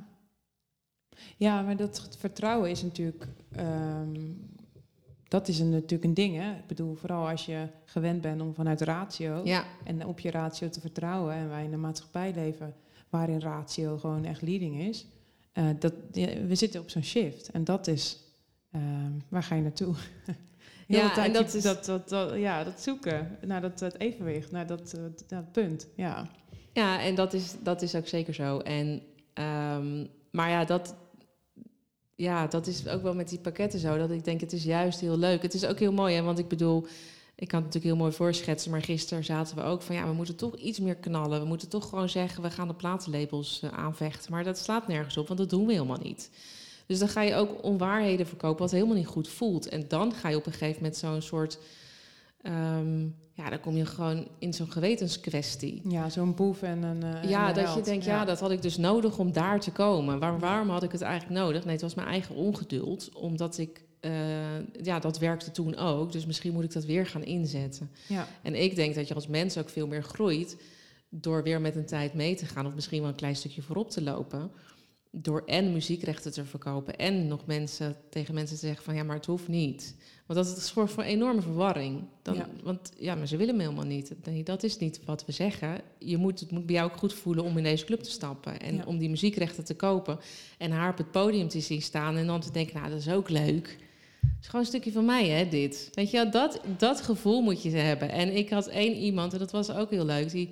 [1.37, 3.27] Ja, maar dat vertrouwen is natuurlijk.
[3.53, 4.21] ehm,
[5.29, 6.37] dat is een, natuurlijk een ding.
[6.37, 6.51] Hè?
[6.55, 10.69] Ik bedoel, vooral als je gewend bent om vanuit ratio Ja, en op je ratio
[10.69, 11.35] te vertrouwen.
[11.35, 12.75] En wij in een maatschappij leven
[13.09, 15.07] waarin ratio gewoon echt leading is.
[15.53, 17.51] eh, dat, ja, we zitten op zo'n shift.
[17.51, 18.19] En dat is.
[18.75, 19.95] Ehm, waar ga je naartoe?
[20.87, 24.51] Heel Ja, en dat is- dat, dat, dat- ja, dat zoeken naar dat, dat evenwicht,
[24.51, 25.87] naar dat, eh, dat punt.
[25.97, 26.29] Ja.
[26.73, 28.59] ja en dat is, dat is ook zeker zo.
[28.59, 30.95] En, ehm, maar ja dat,
[32.15, 33.99] ja, dat is ook wel met die pakketten zo.
[33.99, 35.43] Dat ik denk, het is juist heel leuk.
[35.43, 36.87] Het is ook heel mooi, hè, want ik bedoel...
[37.37, 40.13] Ik kan het natuurlijk heel mooi voorschetsen, maar gisteren zaten we ook van ja, we
[40.13, 41.41] moeten toch iets meer knallen.
[41.41, 44.33] We moeten toch gewoon zeggen, we gaan de platenlabels eh, aanvechten.
[44.33, 46.31] Maar dat slaat nergens op, want dat doen we helemaal niet.
[46.87, 49.69] Dus dan ga je ook onwaarheden verkopen wat helemaal niet goed voelt.
[49.69, 51.59] En dan ga je op een gegeven moment zo'n soort.
[52.43, 53.03] ehm,
[53.37, 55.81] ja, dan kom je gewoon in zo'n gewetenskwestie.
[55.89, 57.03] Ja, zo'n boef en een.
[57.03, 58.25] eh, Ja, dat je denkt, ja.
[58.25, 60.19] dat had ik dus nodig om daar te komen.
[60.19, 61.63] Waar, waarom had ik het eigenlijk nodig?
[61.65, 66.13] Nee, het was mijn eigen ongeduld, omdat ik, eh, ja, dat werkte toen ook.
[66.13, 67.91] Dus misschien moet ik dat weer gaan inzetten.
[68.09, 70.57] Ja, En ik denk dat je als mens ook veel meer groeit
[71.09, 73.91] door weer met een tijd mee te gaan, of misschien wel een klein stukje voorop
[73.91, 74.51] te lopen.
[75.17, 79.17] Door en muziekrechten te verkopen en nog mensen tegen mensen te zeggen van ja, maar
[79.17, 79.95] het hoeft niet.
[80.27, 82.05] Want dat zorgt voor enorme verwarring.
[82.23, 82.49] Dan, Ja.
[82.63, 84.13] Want ja, maar ze willen me helemaal niet.
[84.45, 85.81] Dat is niet wat we zeggen.
[85.99, 88.61] Je moet, het moet bij jou ook goed voelen om in deze club te stappen.
[88.61, 88.85] En Ja.
[88.87, 90.19] om die muziekrechten te kopen.
[90.59, 92.17] En haar op het podium te zien staan.
[92.17, 93.67] En dan te denken, nou, dat is ook leuk.
[94.21, 95.91] Het is gewoon een stukje van mij, hè, dit.
[95.93, 98.11] Weet je dat, dat gevoel moet je hebben.
[98.11, 100.49] En ik had één iemand, en dat was ook heel leuk, die...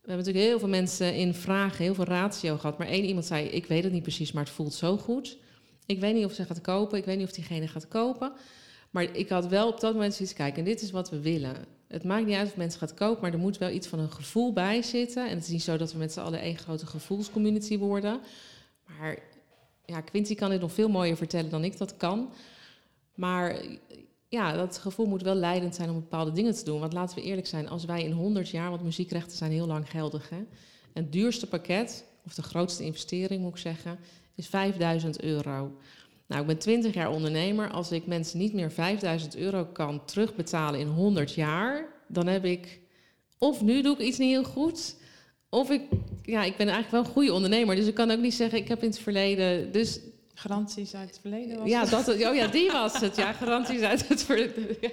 [0.00, 2.78] We hebben natuurlijk heel veel mensen in vragen, heel veel ratio gehad.
[2.78, 5.38] Maar één iemand zei, ik weet het niet precies, maar het voelt zo goed.
[5.86, 8.32] Ik weet niet of ze gaat kopen, ik weet niet of diegene gaat kopen.
[8.90, 11.56] Maar ik had wel op dat moment zoiets, kijk, en dit is wat we willen.
[11.88, 14.12] Het maakt niet uit of mensen gaat kopen, maar er moet wel iets van een
[14.12, 15.28] gevoel bij zitten.
[15.28, 18.20] En het is niet zo dat we met z'n allen één grote gevoelscommunity worden.
[18.86, 19.18] Maar
[19.84, 22.32] ja, Quincy kan dit nog veel mooier vertellen dan ik dat kan.
[23.14, 23.62] Maar
[24.30, 26.80] ja, dat gevoel moet wel leidend zijn om bepaalde dingen te doen.
[26.80, 29.90] Want laten we eerlijk zijn, als wij in 100 jaar, want muziekrechten zijn heel lang
[29.90, 30.44] geldig, hè,
[30.92, 33.98] het duurste pakket, of de grootste investering moet ik zeggen,
[34.34, 35.76] is 5000 euro.
[36.26, 37.70] Nou, ik ben 20 jaar ondernemer.
[37.70, 42.80] Als ik mensen niet meer 5000 euro kan terugbetalen in 100 jaar, dan heb ik.
[43.38, 44.96] Of nu doe ik iets niet heel goed.
[45.48, 45.82] Of ik,
[46.22, 47.76] ja, ik ben eigenlijk wel een goede ondernemer.
[47.76, 49.72] Dus ik kan ook niet zeggen, ik heb in het verleden.
[49.72, 50.00] Dus
[50.34, 51.58] garanties uit het verleden.
[51.58, 51.90] Was ja, het?
[51.90, 53.16] dat, oh ja, die was het.
[53.16, 54.76] Ja, garanties uit het verleden.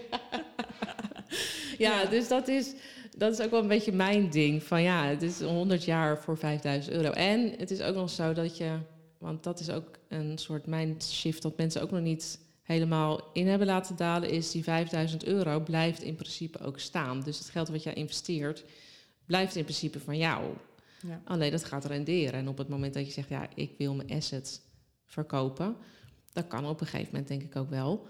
[1.78, 2.06] Ja, Ja.
[2.06, 2.74] dus dat is,
[3.18, 4.64] dat is ook wel een beetje mijn ding.
[4.64, 7.12] Van ja, het is 100 jaar voor 5000 euro.
[7.12, 8.78] En het is ook nog zo dat je,
[9.18, 13.68] want dat is ook een soort mindshift dat mensen ook nog niet helemaal in hebben
[13.68, 17.22] laten dalen, is die 5000 euro blijft in principe ook staan.
[17.22, 18.64] Dus het geld wat jij investeert,
[19.26, 20.44] blijft in principe van jou.
[21.08, 21.22] Ja.
[21.26, 22.34] Alleen dat gaat renderen.
[22.40, 24.60] En op het moment dat je zegt, ja, ik wil mijn assets
[25.08, 25.76] verkopen,
[26.34, 28.08] dat kan op een gegeven moment denk ik ook wel.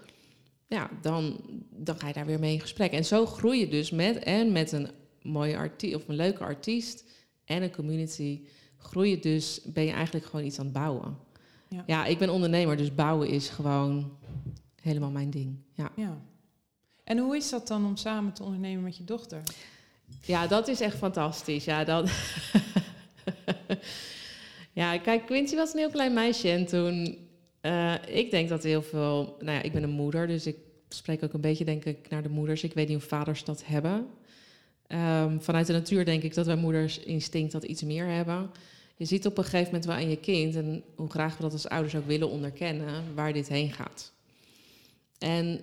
[0.66, 2.92] Ja, dan, dan ga je daar weer mee in gesprek.
[2.92, 4.90] En zo groei je dus met, en met een
[5.22, 7.04] mooie artiest of een leuke artiest
[7.44, 8.40] en een community,
[8.76, 11.16] groei je dus, ben je eigenlijk gewoon iets aan het bouwen.
[11.68, 11.82] Ja.
[11.86, 14.16] Ja, ik ben ondernemer, dus bouwen is gewoon
[14.80, 15.56] helemaal mijn ding.
[15.72, 15.90] Ja.
[15.96, 16.20] ja.
[17.04, 19.42] En hoe is dat dan om samen te ondernemen met je dochter?
[20.22, 21.64] Ja, dat is echt fantastisch.
[21.64, 22.10] Ja, dat...
[24.78, 27.18] ja, kijk, Quincy was een heel klein meisje en toen...
[27.60, 29.36] eh, ik denk dat heel veel...
[29.40, 30.56] Nou ja, ik ben een moeder, dus ik
[30.88, 32.62] spreek ook een beetje, denk ik, naar de moeders.
[32.62, 34.06] Ik weet niet hoe vaders dat hebben.
[34.86, 38.50] Ehm, vanuit de natuur denk ik dat wij moeders instinct dat iets meer hebben.
[38.96, 40.54] Je ziet op een gegeven moment wel aan je kind...
[40.54, 43.14] en hoe graag we dat als ouders ook willen onderkennen...
[43.14, 44.12] waar dit heen gaat.
[45.18, 45.60] En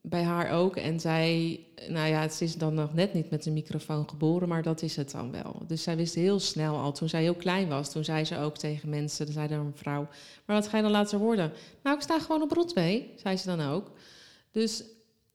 [0.00, 0.76] bij haar ook.
[0.76, 4.62] En zij, nou ja, het is dan nog net niet met een microfoon geboren, maar
[4.62, 5.62] dat is het dan wel.
[5.66, 8.58] Dus zij wist heel snel al, toen zij heel klein was, toen zei ze ook
[8.58, 10.08] tegen mensen, dan zei er een vrouw,
[10.44, 11.52] maar wat ga je dan later worden?
[11.82, 13.90] Nou, ik sta gewoon op Broadway, zei ze dan ook.
[14.50, 14.84] Dus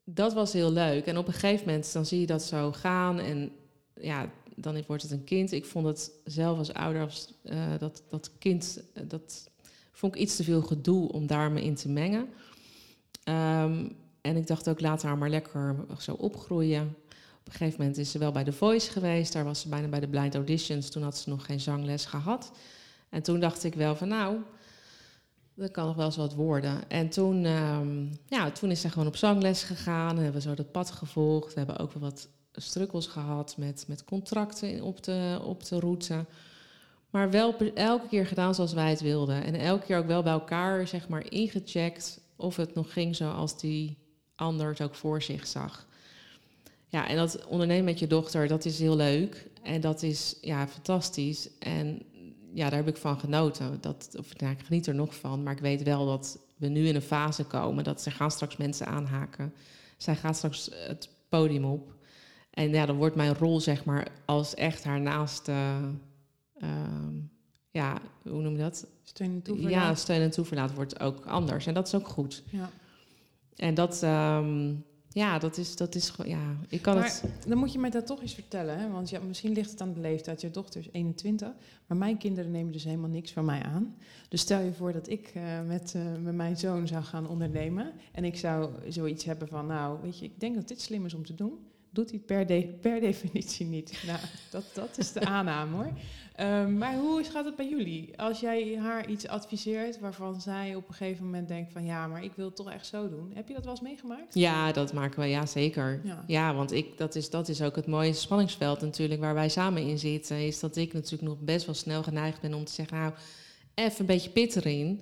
[0.03, 1.05] dat was heel leuk.
[1.05, 3.51] En op een gegeven moment, dan zie je dat zo gaan en
[4.01, 5.51] ja, dan wordt het een kind.
[5.51, 9.49] Ik vond het zelf als ouder, als, eh, dat, dat kind, eh, dat
[9.91, 12.27] vond ik iets te veel gedoe om daar me in te mengen.
[13.23, 13.87] Ehm,
[14.25, 16.95] en ik dacht ook, laat haar maar lekker zo opgroeien.
[17.39, 19.33] Op een gegeven moment is ze wel bij The Voice geweest.
[19.33, 20.89] Daar was ze bijna bij de blind auditions.
[20.89, 22.51] Toen had ze nog geen zangles gehad.
[23.09, 24.37] En toen dacht ik wel van nou,
[25.53, 26.89] dat kan nog wel eens wat worden.
[26.89, 30.09] En toen, ehm, ja, toen is ze gewoon op zangles gegaan.
[30.09, 31.53] En hebben we zo dat pad gevolgd.
[31.53, 36.25] We hebben ook wel wat strukkels gehad met, met contracten op de, op de route.
[37.09, 39.43] Maar wel elke keer gedaan zoals wij het wilden.
[39.43, 43.59] En elke keer ook wel bij elkaar zeg maar ingecheckt of het nog ging zoals
[43.59, 43.97] die
[44.35, 45.87] ander het ook voor zich zag.
[46.87, 49.47] Ja, en dat ondernemen met je dochter, dat is heel leuk.
[49.63, 51.49] En dat is ja, fantastisch.
[51.59, 52.01] En
[52.53, 53.77] ja, daar heb ik van genoten.
[53.81, 56.87] Dat, of, nou, ik geniet er nog van, maar ik weet wel dat we nu
[56.87, 59.53] in een fase komen dat er gaan straks mensen aanhaken.
[59.97, 61.93] Zij gaat straks het podium op.
[62.49, 65.51] En ja, dan wordt mijn rol, zeg maar, als echt haar naaste...
[66.59, 67.13] ehm,
[67.71, 68.87] ja, hoe noem je dat?
[69.03, 69.71] Steun en toeverlaat.
[69.71, 71.65] Ja, steun en toeverlaat wordt ook anders.
[71.65, 72.43] En dat is ook goed.
[72.49, 72.69] Ja.
[73.55, 74.73] En dat, ehm,
[75.09, 77.23] ja, dat is, dat is gewoon, ja, ik kan Maar het...
[77.47, 78.79] dan moet je mij dat toch eens vertellen.
[78.79, 78.89] Hè?
[78.91, 80.41] Want ja, misschien ligt het aan de leeftijd.
[80.41, 81.47] Je dochter is 21.
[81.87, 83.95] Maar mijn kinderen nemen dus helemaal niks van mij aan.
[84.29, 87.91] Dus stel je voor dat ik eh, met, eh, met mijn zoon zou gaan ondernemen.
[88.11, 91.13] En ik zou zoiets hebben van, nou, weet je, ik denk dat dit slim is
[91.13, 91.53] om te doen.
[91.89, 94.03] Doet hij het per, de- per definitie niet.
[94.07, 94.19] Nou,
[94.51, 95.91] dat, dat is de aanname hoor.
[96.35, 98.19] Ehm, maar hoe gaat het bij jullie?
[98.19, 101.85] Als jij haar iets adviseert waarvan zij op een gegeven moment denkt van...
[101.85, 103.31] ja, maar ik wil het toch echt zo doen.
[103.33, 104.33] Heb je dat wel eens meegemaakt?
[104.33, 106.01] Ja, dat maken we, ja, zeker.
[106.03, 106.23] Ja.
[106.27, 109.81] Ja, want ik, dat, is, dat is ook het mooie spanningsveld natuurlijk waar wij samen
[109.81, 110.45] in zitten.
[110.45, 113.13] Is dat ik natuurlijk nog best wel snel geneigd ben om te zeggen, nou,
[113.73, 115.01] even een beetje pit erin.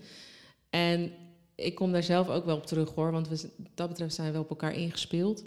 [0.69, 1.12] En
[1.56, 4.39] ik kom daar zelf ook wel op terug hoor, want we, dat betreft zijn we
[4.39, 5.43] op elkaar ingespeeld.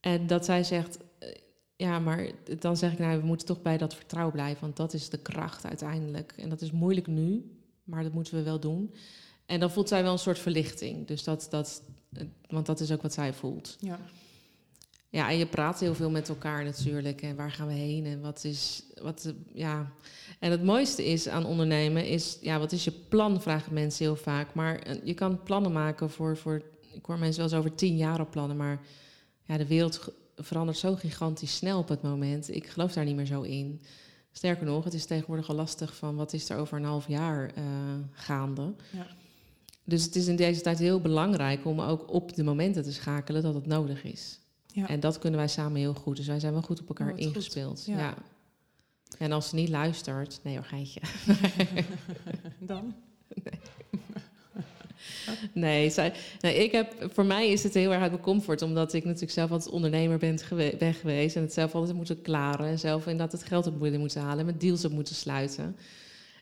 [0.00, 0.98] En dat zij zegt,
[1.82, 4.92] ja, maar dan zeg ik, nou, we moeten toch bij dat vertrouwen blijven, want dat
[4.92, 6.34] is de kracht uiteindelijk.
[6.36, 7.50] En dat is moeilijk nu,
[7.84, 8.94] maar dat moeten we wel doen.
[9.46, 11.06] En dan voelt zij wel een soort verlichting.
[11.06, 13.76] Dus dat, dat, eh, want dat is ook wat zij voelt.
[13.80, 13.98] Ja.
[15.08, 17.22] Ja, en je praat heel veel met elkaar natuurlijk.
[17.22, 18.06] En waar gaan we heen?
[18.06, 18.82] En wat is.
[19.02, 19.92] Wat, eh, ja.
[20.38, 22.38] En het mooiste is aan ondernemen is.
[22.40, 23.42] Ja, wat is je plan?
[23.42, 24.54] Vragen mensen heel vaak.
[24.54, 26.36] Maar eh, je kan plannen maken voor.
[26.36, 28.56] voor ik hoor mensen wel eens over tien jaar op plannen.
[28.56, 28.80] Maar
[29.44, 32.54] ja, de wereld verandert zo gigantisch snel op het moment.
[32.54, 33.80] Ik geloof daar niet meer zo in.
[34.32, 37.50] Sterker nog, het is tegenwoordig al lastig van wat is er over een half jaar
[37.54, 37.64] eh,
[38.12, 38.74] gaande.
[38.90, 39.06] Ja.
[39.84, 43.42] Dus het is in deze tijd heel belangrijk om ook op de momenten te schakelen
[43.42, 44.40] dat het nodig is.
[44.66, 44.88] Ja.
[44.88, 46.16] En dat kunnen wij samen heel goed.
[46.16, 47.84] Dus wij zijn wel goed op elkaar Oh, ingespeeld.
[47.86, 47.98] Ja.
[47.98, 48.14] Ja.
[49.18, 50.66] En als ze niet luistert, nee hoor.
[52.60, 52.94] Dan?
[53.34, 53.60] Nee,
[55.52, 59.32] nee ik heb, voor mij is het heel erg uit mijn comfort, omdat ik natuurlijk
[59.32, 63.32] zelf altijd ondernemer ben, gewe- geweest en het zelf altijd moeten klaren en zelf inderdaad
[63.32, 65.76] het geld op moeten halen en met deals op moeten sluiten.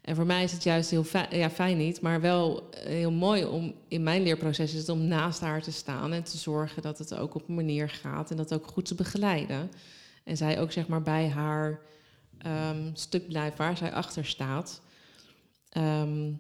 [0.03, 3.11] En voor mij is het juist heel fijn, ja, fijn niet, maar wel eh, heel
[3.11, 6.83] mooi om in mijn leerproces is het om naast haar te staan en te zorgen
[6.83, 9.71] dat het ook op een manier gaat en dat ook goed te begeleiden.
[10.25, 11.81] En zij ook zeg maar bij haar
[12.39, 14.81] ehm, stuk blijft waar zij achter staat.
[15.69, 16.33] Ehm,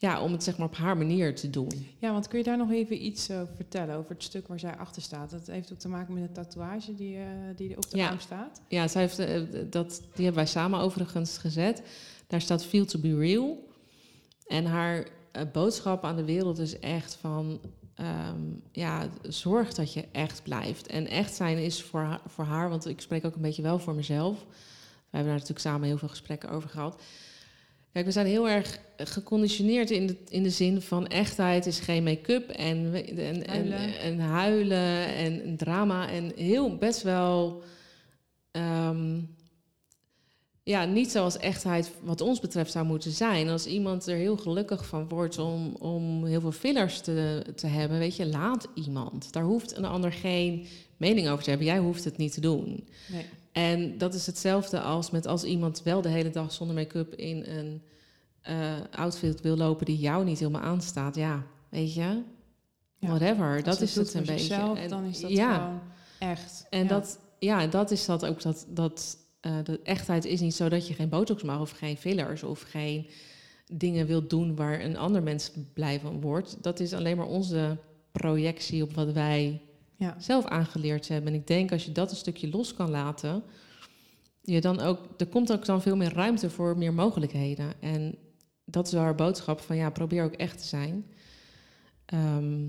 [0.00, 1.86] ja, om het zeg maar op haar manier te doen.
[1.98, 4.76] Ja, want kun je daar nog even iets over vertellen, over het stuk waar zij
[4.76, 5.30] achter staat?
[5.30, 7.24] Dat heeft ook te maken met de tatoeage die, eh,
[7.56, 8.08] die op de Ja.
[8.08, 8.60] arm staat.
[8.68, 11.82] Ja, zij heeft, eh, dat, die hebben wij samen overigens gezet.
[12.26, 13.68] Daar staat Feel to be real.
[14.46, 17.60] En haar eh, boodschap aan de wereld is echt van...
[17.94, 18.40] ehm,
[18.72, 20.86] ja, zorg dat je echt blijft.
[20.86, 23.78] En echt zijn is voor haar, voor haar, want ik spreek ook een beetje wel
[23.78, 24.38] voor mezelf.
[24.38, 27.02] We hebben daar natuurlijk samen heel veel gesprekken over gehad.
[27.92, 32.02] Kijk, we zijn heel erg geconditioneerd in de, in de zin van echtheid is geen
[32.02, 33.78] make-up en, en, Huilen.
[33.78, 36.10] en, en huilen en drama.
[36.10, 37.62] En heel best wel
[38.50, 39.18] ehm,
[40.62, 43.48] ja, niet zoals echtheid wat ons betreft zou moeten zijn.
[43.48, 47.98] Als iemand er heel gelukkig van wordt om, om heel veel fillers te, te hebben,
[47.98, 49.32] weet je, laat iemand.
[49.32, 51.68] Daar hoeft een ander geen mening over te hebben.
[51.68, 52.88] Jij hoeft het niet te doen.
[53.12, 53.24] Nee.
[53.52, 57.44] En dat is hetzelfde als met als iemand wel de hele dag zonder make-up in
[57.46, 57.82] een
[58.40, 61.14] eh, outfit wil lopen die jou niet helemaal aanstaat.
[61.14, 62.22] Ja, weet je,
[62.98, 63.08] Ja.
[63.08, 63.54] whatever.
[63.54, 64.54] Als dat is het een beetje.
[64.54, 65.80] En- dan is dat ja, gewoon
[66.18, 66.66] echt.
[66.70, 66.88] en ja.
[66.88, 68.42] dat, ja, dat is dat ook.
[68.42, 71.96] Dat, dat eh, de echtheid is niet zo dat je geen botox mag of geen
[71.96, 73.06] fillers of geen
[73.72, 76.62] dingen wilt doen waar een ander mens blij van wordt.
[76.62, 77.76] Dat is alleen maar onze
[78.12, 79.60] projectie op wat wij
[80.00, 80.14] Ja.
[80.18, 81.32] zelf aangeleerd hebben.
[81.32, 83.42] En ik denk als je dat een stukje los kan laten,
[84.42, 87.72] je dan ook, er komt ook dan veel meer ruimte voor meer mogelijkheden.
[87.80, 88.18] En
[88.64, 91.06] dat is wel haar boodschap van ja, probeer ook echt te zijn.
[92.04, 92.68] Ehm,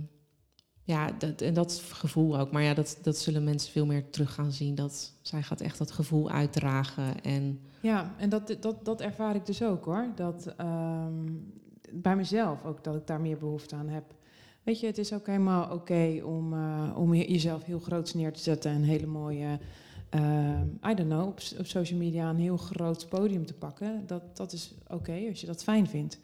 [0.84, 2.52] ja, dat, en dat gevoel ook.
[2.52, 4.76] Maar ja, dat, dat zullen mensen veel meer terug gaan zien.
[4.76, 7.24] Dat zij gaat echt dat gevoel uitdragen.
[7.24, 10.08] En Ja, en dat, dat, dat ervaar ik dus ook hoor.
[10.16, 11.26] Dat ehm,
[11.92, 14.20] bij mezelf ook dat ik daar meer behoefte aan heb.
[14.64, 18.34] Weet je, het is ook helemaal oké om, eh, om je- jezelf heel groot neer
[18.34, 19.60] te zetten en hele mooie,
[20.10, 24.04] ehm, I don't know, op, op social media een heel groot podium te pakken.
[24.08, 26.20] Dat, dat is oké als je dat fijn vindt.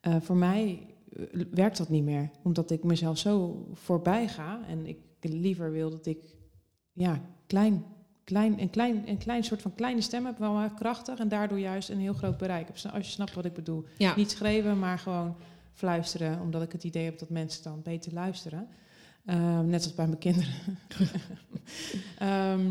[0.00, 4.86] Eh, voor mij eh, werkt dat niet meer, omdat ik mezelf zo voorbij ga en
[4.86, 6.18] ik liever wil dat ik
[6.92, 7.84] ja, klein
[8.24, 11.58] klein, een, klein, een klein soort van kleine stem heb, wel maar krachtig en daardoor
[11.58, 12.92] juist een heel groot bereik heb.
[12.94, 13.84] Als je snapt wat ik bedoel.
[13.98, 15.34] ja, Niet schreeuwen, maar gewoon
[15.76, 18.68] fluisteren, omdat ik het idee heb dat mensen dan beter luisteren.
[19.24, 20.54] Ehm, net als bij mijn kinderen.
[22.18, 22.70] Ehm,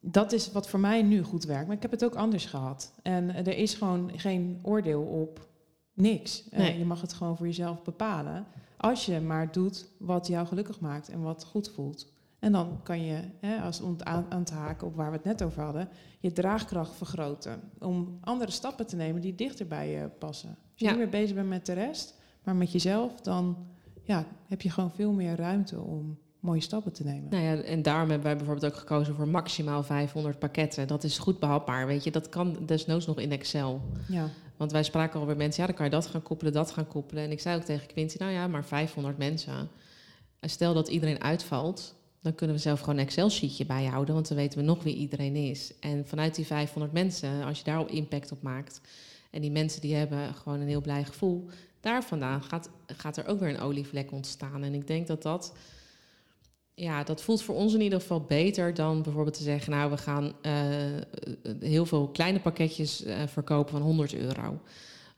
[0.00, 1.66] dat is wat voor mij nu goed werkt.
[1.66, 2.92] Maar ik heb het ook anders gehad.
[3.02, 5.48] En eh, er is gewoon geen oordeel op
[5.94, 6.48] niks.
[6.48, 8.46] Eh, je mag het gewoon voor jezelf bepalen.
[8.76, 12.12] Als je maar doet wat jou gelukkig maakt en wat goed voelt.
[12.38, 13.96] En dan kan je, hè, als om
[14.28, 15.88] aan te haken op waar we het net over hadden,
[16.20, 17.60] je draagkracht vergroten.
[17.78, 20.48] Om andere stappen te nemen die dichter bij je passen.
[20.48, 20.90] Als je Ja.
[20.90, 23.56] niet meer bezig bent met de rest, maar met jezelf, dan
[24.02, 27.30] ja, heb je gewoon veel meer ruimte om mooie stappen te nemen.
[27.30, 30.86] Nou ja, en daarom hebben wij bijvoorbeeld ook gekozen voor maximaal 500 pakketten.
[30.86, 32.10] Dat is goed behapbaar, weet je.
[32.10, 33.80] Dat kan desnoods nog in Excel.
[34.08, 36.70] Ja, Want wij spraken al bij mensen, ja, dan kan je dat gaan koppelen, dat
[36.70, 37.24] gaan koppelen.
[37.24, 39.68] En ik zei ook tegen Quincy, nou ja, maar 500 mensen.
[40.40, 44.36] En stel dat iedereen uitvalt, dan kunnen we zelf gewoon een Excel-sheetje bijhouden, want dan
[44.36, 45.72] weten we nog wie iedereen is.
[45.80, 48.80] En vanuit die 500 mensen, als je daar al impact op maakt,
[49.30, 51.48] en die mensen die hebben gewoon een heel blij gevoel,
[51.88, 54.62] daar vandaan gaat, gaat er ook weer een olievlek ontstaan.
[54.62, 55.54] En ik denk dat dat,
[56.74, 59.96] ja, dat voelt voor ons in ieder geval beter dan bijvoorbeeld te zeggen, nou, we
[59.96, 60.52] gaan eh,
[61.60, 64.60] heel veel kleine pakketjes eh, verkopen van 100 euro.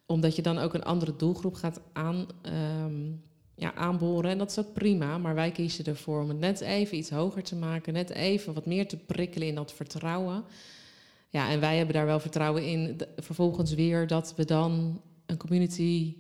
[0.07, 3.13] Omdat je dan ook een andere doelgroep gaat aan, ehm,
[3.55, 4.31] ja, aanboren.
[4.31, 7.43] En dat is ook prima, maar wij kiezen ervoor om het net even iets hoger
[7.43, 10.45] te maken, net even wat meer te prikkelen in dat vertrouwen.
[11.29, 13.01] Ja, en wij hebben daar wel vertrouwen in.
[13.17, 16.15] vervolgens weer dat we dan een community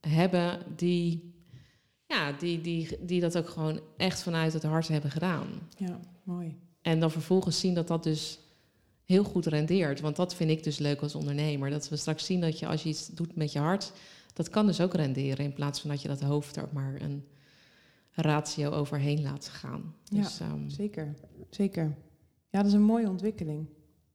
[0.00, 1.34] hebben die,
[2.06, 5.46] ja, die, die, die dat ook gewoon echt vanuit het hart hebben gedaan.
[5.76, 6.56] ja, mooi.
[6.82, 8.38] En dan vervolgens zien dat dat dus
[9.04, 10.00] heel goed rendeert.
[10.00, 11.70] Want dat vind ik dus leuk als ondernemer.
[11.70, 13.92] Dat we straks zien dat je als je iets doet met je hart,
[14.32, 15.44] dat kan dus ook renderen.
[15.44, 17.24] In plaats van dat je dat hoofd er maar een
[18.10, 19.94] ratio overheen laat gaan.
[20.04, 20.22] Ja.
[20.22, 21.14] Dus, ehm, Zeker,
[21.50, 21.96] zeker.
[22.50, 23.66] Ja, dat is een mooie ontwikkeling.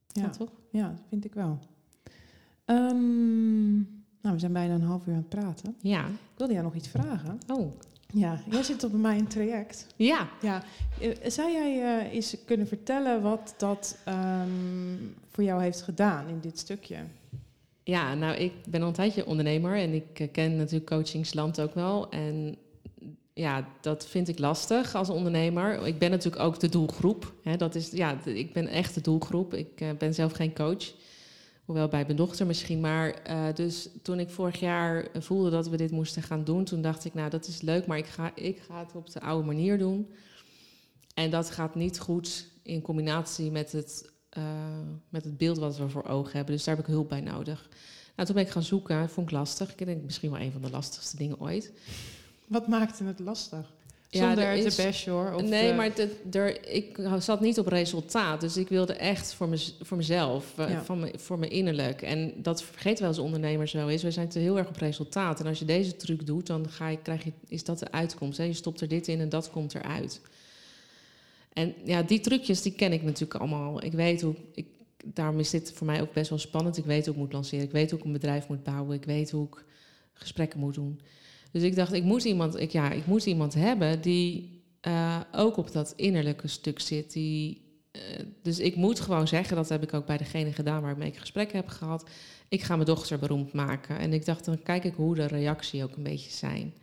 [0.08, 0.52] Ja, ja, toch?
[0.72, 1.60] ja dat vind ik wel.
[2.66, 3.82] Ehm,
[4.26, 5.76] nou, we zijn bijna een half uur aan het praten.
[5.82, 6.06] Ja.
[6.06, 7.40] Ik wilde jou nog iets vragen.
[7.54, 7.72] Oh,
[8.14, 9.88] Ja, jij zit op mij in een traject.
[9.96, 10.30] ja.
[10.42, 10.64] Ja,
[11.00, 14.50] eh, zou jij eh, eens kunnen vertellen wat dat ehm,
[15.32, 16.98] voor jou heeft gedaan in dit stukje?
[17.84, 21.74] Ja, nou, ik ben al een tijdje ondernemer en ik eh, ken natuurlijk coachingsland ook
[21.74, 22.10] wel.
[22.10, 22.56] En
[23.34, 25.88] ja, dat vind ik lastig als ondernemer.
[25.88, 27.34] Ik ben natuurlijk ook de doelgroep.
[27.44, 29.54] Hè, dat is, ja, ik ben echt de doelgroep.
[29.54, 30.94] Ik ben zelf geen coach.
[31.66, 32.80] Hoewel bij mijn dochter misschien.
[32.80, 36.82] Maar eh, dus toen ik vorig jaar voelde dat we dit moesten gaan doen, toen
[36.82, 39.46] dacht ik, nou, dat is leuk, maar ik ga, ik ga het op de oude
[39.46, 40.14] manier doen.
[41.14, 44.44] En dat gaat niet goed in combinatie met het, eh,
[45.10, 46.56] met het beeld wat we voor ogen hebben.
[46.56, 47.70] Dus daar heb ik hulp bij nodig.
[48.16, 49.72] Nou, toen ben ik gaan zoeken, vond ik lastig.
[49.76, 51.74] Ik denk misschien wel een van de lastigste dingen ooit.
[52.48, 53.74] Wat maakte het lastig?
[54.16, 55.34] Ja, Zonder er is, te bashen hoor.
[55.34, 55.92] Of, nee, uh, maar
[56.32, 58.42] er, ik zat niet op resultaat.
[58.42, 59.50] Dus ik wilde echt voor,
[59.82, 62.02] voor mezelf, uh, van me, voor mijn innerlijk.
[62.02, 64.04] En dat vergeet wel eens ondernemers zo is.
[64.04, 65.40] We zijn te heel erg op resultaat.
[65.40, 68.38] En als je deze truc doet, dan ga je, krijg je, is dat de uitkomst.
[68.38, 68.44] Hè?
[68.44, 70.22] Je stopt er dit in en dat komt eruit.
[71.54, 73.84] En ja, die trucjes die ken ik natuurlijk allemaal.
[73.84, 74.36] Ik weet hoe.
[74.54, 74.68] Ik,
[75.06, 76.78] daarom is dit voor mij ook best wel spannend.
[76.78, 77.66] Ik weet hoe ik moet lanceren.
[77.66, 78.96] Ik weet hoe ik een bedrijf moet bouwen.
[78.96, 79.64] Ik weet hoe ik
[80.14, 81.00] gesprekken moet doen.
[81.56, 85.58] Dus ik dacht, ik moet iemand, ik, ja, ik moet iemand hebben die uh, ook
[85.58, 87.14] op dat innerlijke stuk zit.
[87.14, 88.02] Die, uh,
[88.42, 91.58] dus ik moet gewoon zeggen, dat heb ik ook bij degene gedaan waarmee ik gesprekken
[91.58, 92.10] heb gehad.
[92.48, 93.98] Ik ga mijn dochter beroemd maken.
[93.98, 96.74] En ik dacht, dan kijk ik hoe de reactie ook een beetje zijn.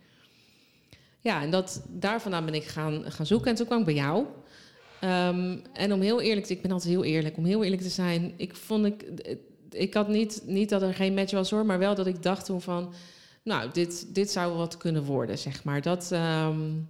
[1.19, 3.49] Ja, en dat, daar ben ik gaan, gaan zoeken.
[3.49, 4.25] En toen kwam ik bij jou.
[5.03, 7.89] Um, en om heel eerlijk te ik ben altijd heel eerlijk, om heel eerlijk te
[7.89, 9.05] zijn, ik vond ik,
[9.69, 12.45] ik had niet, niet dat er geen match was hoor, maar wel dat ik dacht
[12.45, 12.93] toen van,
[13.43, 15.81] nou, dit, dit zou wat kunnen worden, zeg maar.
[15.81, 16.89] Dat, um,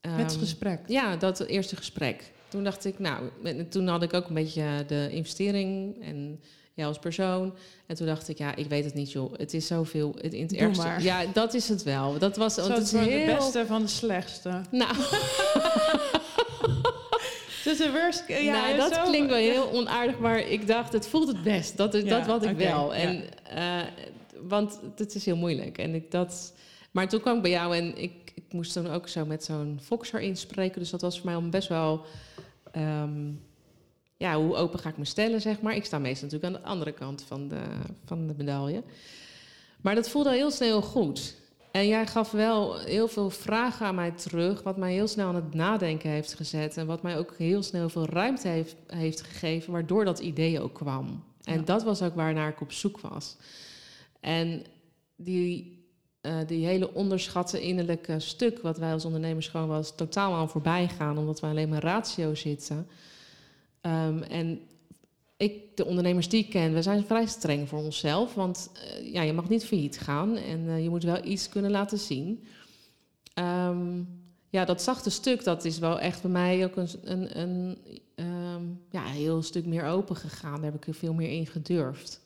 [0.00, 0.80] het gesprek?
[0.86, 2.32] Ja, dat eerste gesprek.
[2.48, 3.30] Toen dacht ik, nou,
[3.68, 6.40] toen had ik ook een beetje de investering en
[6.74, 7.54] jou als persoon.
[7.86, 9.32] En toen dacht ik, ja, ik weet het niet, joh.
[9.36, 10.14] Het is zoveel.
[10.20, 10.86] Het, in het ergste.
[10.86, 11.02] Maar.
[11.02, 12.18] Ja, dat is het wel.
[12.18, 13.26] Dat was Zo, het, is heel...
[13.26, 14.60] de beste van de slechtste.
[14.70, 14.94] Nou.
[17.64, 18.24] Dus de worst.
[18.28, 21.76] Ja, nou, dat klinkt wel heel onaardig, maar ik dacht, het voelt het best.
[21.76, 22.94] Dat is dat wat ik okay, wel.
[22.94, 23.24] En
[23.54, 23.82] ja.
[23.82, 23.86] uh,
[24.48, 25.78] want het is heel moeilijk.
[25.78, 26.54] En ik dat,
[26.90, 29.78] maar toen kwam ik bij jou en ik, ik moest dan ook zo met zo'n
[29.82, 30.80] Foxer inspreken.
[30.80, 32.04] Dus dat was voor mij om best wel.
[32.76, 33.40] Um,
[34.16, 35.74] ja, hoe open ga ik me stellen, zeg maar.
[35.74, 37.62] Ik sta meestal natuurlijk aan de andere kant van de,
[38.04, 38.82] van de medaille.
[39.80, 41.36] Maar dat voelde heel snel goed.
[41.72, 45.34] En jij gaf wel heel veel vragen aan mij terug, wat mij heel snel aan
[45.34, 46.76] het nadenken heeft gezet.
[46.76, 50.74] En wat mij ook heel snel veel ruimte heeft, heeft gegeven, waardoor dat idee ook
[50.74, 51.24] kwam.
[51.44, 51.62] En ja.
[51.64, 53.36] dat was ook waarnaar ik op zoek was.
[54.22, 54.62] En
[55.16, 55.80] die,
[56.22, 60.50] uh, die hele onderschatte innerlijke stuk, wat wij als ondernemers gewoon wel eens totaal aan
[60.50, 62.86] voorbij gaan, omdat we alleen maar ratio zitten.
[63.80, 64.60] Um, en
[65.36, 68.34] ik, de ondernemers die ik ken, we zijn vrij streng voor onszelf.
[68.34, 71.70] Want uh, ja, je mag niet failliet gaan en uh, je moet wel iets kunnen
[71.70, 72.44] laten zien.
[73.34, 74.08] Um,
[74.48, 77.78] ja, dat zachte stuk, dat is wel echt bij mij ook een, een, een
[78.14, 80.60] um, ja, heel stuk meer open gegaan.
[80.60, 82.21] Daar heb ik veel meer in gedurfd.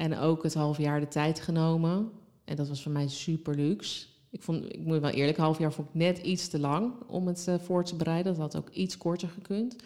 [0.00, 2.10] En ook het half jaar de tijd genomen.
[2.44, 4.06] En dat was voor mij super luxe.
[4.30, 7.26] Ik, vond, ik moet wel eerlijk, half jaar vond ik net iets te lang om
[7.26, 8.32] het uh, voor te bereiden.
[8.32, 9.76] Dat had ook iets korter gekund.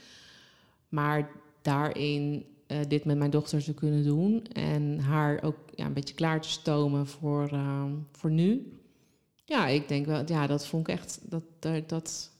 [0.89, 1.31] Maar
[1.63, 6.15] daarin uh, dit met mijn dochter te kunnen doen en haar ook ja, een beetje
[6.15, 8.79] klaar te stomen voor, uh, voor nu.
[9.45, 11.21] Ja, ik denk wel, ja, dat vond ik echt.
[11.23, 12.31] Dat, dat, dat,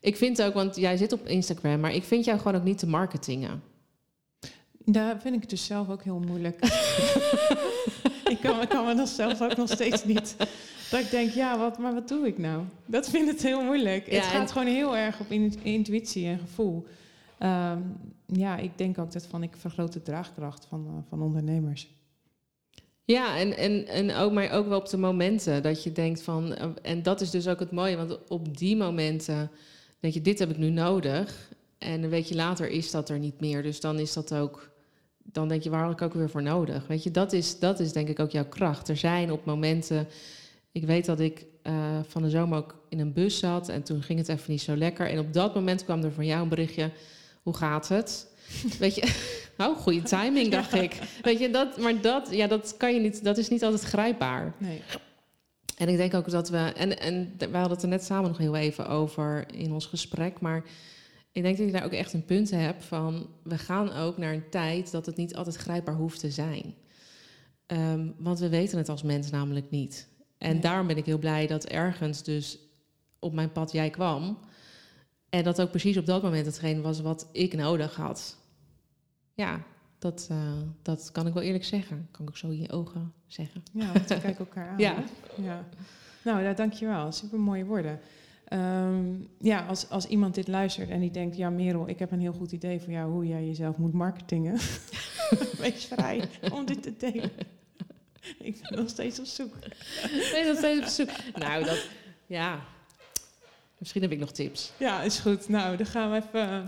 [0.00, 2.78] Ik vind ook, want jij zit op Instagram, maar ik vind jou gewoon ook niet
[2.78, 3.62] te marketingen.
[4.84, 6.58] Daar vind ik het dus zelf ook heel moeilijk.
[8.34, 10.36] ik, kan, ik kan me dat zelf ook nog steeds niet.
[10.90, 12.64] Dat ik denk, ja, wat, maar wat doe ik nou?
[12.86, 14.10] Dat vind ik heel moeilijk.
[14.10, 15.30] Ja, het gaat gewoon heel erg op
[15.62, 16.86] intuïtie en gevoel.
[17.38, 21.88] Um, ja, ik denk ook dat van ik vergroot de draagkracht van, uh, van ondernemers.
[23.04, 26.52] Ja, en, en, en ook, maar ook wel op de momenten dat je denkt van.
[26.52, 29.50] Uh, en dat is dus ook het mooie, want op die momenten
[30.00, 31.50] denk je, dit heb ik nu nodig.
[31.78, 33.62] En een weekje later is dat er niet meer.
[33.62, 34.71] Dus dan is dat ook.
[35.24, 36.86] Dan denk je, waar had ik ook weer voor nodig?
[36.86, 38.88] Weet je, dat is, dat is denk ik ook jouw kracht.
[38.88, 40.08] Er zijn op momenten.
[40.72, 41.74] Ik weet dat ik uh,
[42.08, 44.76] van de zomer ook in een bus zat en toen ging het even niet zo
[44.76, 45.08] lekker.
[45.08, 46.90] En op dat moment kwam er van jou een berichtje
[47.42, 48.26] hoe gaat het?
[48.78, 49.14] Weet je,
[49.64, 50.98] oh, goede timing, dacht ik.
[51.22, 54.54] Weet je, dat, maar dat, ja, dat kan je niet, dat is niet altijd grijpbaar.
[54.58, 54.82] Nee.
[55.76, 58.38] En ik denk ook dat we, en, en we hadden het er net samen nog
[58.38, 60.64] heel even over in ons gesprek, maar
[61.32, 64.32] ik denk dat je daar ook echt een punt hebt van, we gaan ook naar
[64.32, 66.74] een tijd dat het niet altijd grijpbaar hoeft te zijn.
[67.66, 70.08] Um, want we weten het als mens namelijk niet.
[70.38, 70.60] En nee.
[70.60, 72.58] daarom ben ik heel blij dat ergens dus
[73.18, 74.38] op mijn pad jij kwam.
[75.28, 78.36] En dat ook precies op dat moment hetgeen was wat ik nodig had.
[79.34, 79.62] Ja,
[79.98, 80.38] dat, uh,
[80.82, 82.08] dat kan ik wel eerlijk zeggen.
[82.10, 83.62] Kan ik ook zo in je ogen zeggen.
[83.72, 84.78] Ja, want we kijken elkaar aan.
[84.78, 85.04] Ja.
[85.36, 85.68] ja.
[86.24, 87.12] Nou, dankjewel.
[87.12, 88.00] Super mooie woorden.
[88.52, 91.36] Um, ja, als, als iemand dit luistert en die denkt...
[91.36, 93.10] ja, Merel, ik heb een heel goed idee voor jou...
[93.10, 94.58] hoe jij jezelf moet marketingen.
[95.60, 97.30] Wees vrij om dit te delen.
[98.38, 99.54] ik ben nog steeds op zoek.
[100.32, 101.34] ben nog steeds op zoek?
[101.34, 101.88] Nou, dat...
[102.26, 102.60] Ja,
[103.82, 104.72] Misschien heb ik nog tips.
[104.78, 105.48] Ja, is goed.
[105.48, 106.64] Nou, daar gaan we even eh,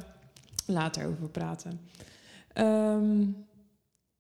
[0.67, 1.81] later over praten.
[2.55, 3.47] Um,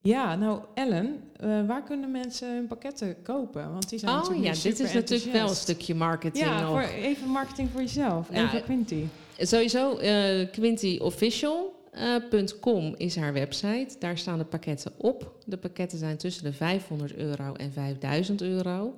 [0.08, 3.72] ja, nou Ellen, uh, waar kunnen mensen hun pakketten kopen?
[3.72, 6.44] Want die zijn oh natuurlijk ja, dit is natuurlijk wel een stukje marketing.
[6.44, 8.28] Ja, voor, even marketing voor jezelf.
[8.32, 9.04] Ja, even Quinty.
[9.38, 13.96] Sowieso uh, quintyofficial.com is haar website.
[13.98, 15.32] Daar staan de pakketten op.
[15.44, 18.94] De pakketten zijn tussen de 500 euro en 5000 euro.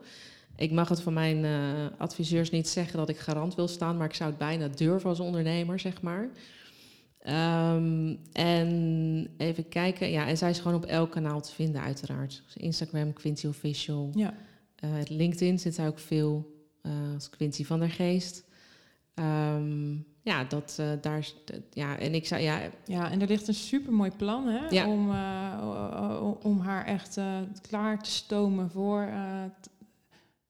[0.56, 1.50] Ik mag het van mijn eh,
[1.98, 5.20] adviseurs niet zeggen dat ik garant wil staan, maar ik zou het bijna durven als
[5.20, 6.28] ondernemer, zeg maar.
[7.26, 12.42] Ehm, en even kijken, ja, en zij is gewoon op elk kanaal te vinden, uiteraard.
[12.44, 14.10] Dus Instagram, Quincy Official.
[14.14, 14.34] Ja.
[14.84, 18.44] Uh, LinkedIn zit zij ook veel, uh, als Quincy van der Geest.
[19.14, 21.28] Um, ja, dat uh, daar.
[21.70, 22.42] Ja, en ik zou.
[22.42, 24.88] Ja, ja, en er ligt een supermooi plan hè, Ja.
[24.88, 25.10] om,
[26.42, 27.18] om haar echt
[27.60, 29.08] klaar te stomen voor.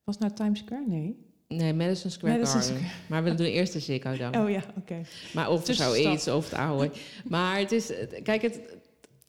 [0.03, 0.85] was het nou Times Square?
[0.87, 1.26] Nee.
[1.47, 2.77] Nee, Madison Square Madison Garden.
[2.79, 2.93] Square.
[3.07, 4.35] Maar we doen eerst de Ziggo dan.
[4.37, 5.01] Oh ja, oké.
[5.33, 6.03] Maar of Tussenstap.
[6.03, 6.91] zoiets, of het oude.
[7.25, 7.91] maar het is,
[8.23, 8.59] kijk, het,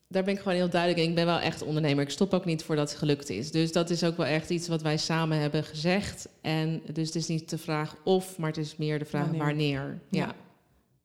[0.09, 1.09] daar ben ik gewoon heel duidelijk in.
[1.09, 2.05] Ik ben wel echt ondernemer.
[2.05, 3.51] Ik stop ook niet voordat het gelukt is.
[3.51, 6.29] Dus dat is ook wel echt iets wat wij samen hebben gezegd.
[6.41, 9.45] En dus het is niet de vraag of, maar het is meer de vraag Wanneer.
[9.45, 10.01] wanneer.
[10.11, 10.25] Ja.
[10.27, 10.35] Ja.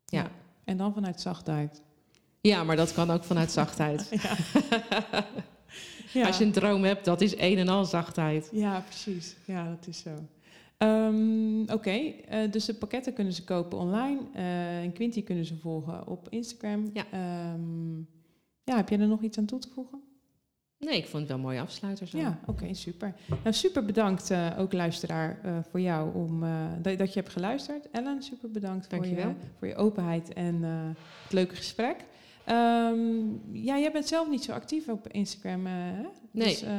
[0.05, 0.31] Ja.
[0.65, 1.81] En dan vanuit zachtheid.
[2.41, 4.07] ja, maar dat kan ook vanuit zachtheid.
[4.11, 4.35] Ja.
[6.21, 6.27] ja.
[6.27, 8.49] Als je een droom hebt, dat is een en al zachtheid.
[8.51, 9.35] Ja, precies.
[9.45, 10.09] Ja, dat is zo.
[10.83, 14.19] Ehm, Oké, eh, dus de pakketten kunnen ze kopen online.
[14.33, 16.89] Eh, en Quinty kunnen ze volgen op Instagram.
[16.93, 17.05] Ja.
[17.11, 17.97] Ehm,
[18.63, 20.01] ja, heb jij er nog iets aan toe te voegen?
[20.79, 22.17] Nee, ik vond het wel mooie afsluiter zo.
[22.17, 23.15] Ja, oké, super.
[23.43, 26.43] Nou, super bedankt eh, ook luisteraar voor jou om,
[26.81, 27.89] dat, dat je hebt geluisterd.
[27.91, 30.63] Ellen, super bedankt voor je, voor je openheid en
[31.23, 31.95] het leuke gesprek.
[32.45, 32.97] Ehm,
[33.51, 36.01] ja, jij bent zelf niet zo actief op Instagram, hè?
[36.31, 36.47] Nee.
[36.47, 36.71] Dus eh,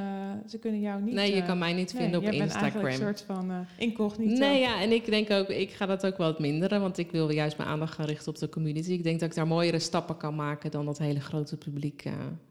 [0.49, 1.15] ze kunnen jou niet...
[1.15, 3.09] nee, je eh, kan mij niet nee, vinden op jij bent eigenlijk Instagram.
[3.09, 4.39] een soort van eh incognito.
[4.39, 7.11] Nee, ja, en ik denk ook, ik ga dat ook wel wat minderen, want ik
[7.11, 8.93] wil juist mijn aandacht gaan richten op de community.
[8.93, 12.05] Ik denk dat ik daar mooiere stappen kan maken dan dat hele grote publiek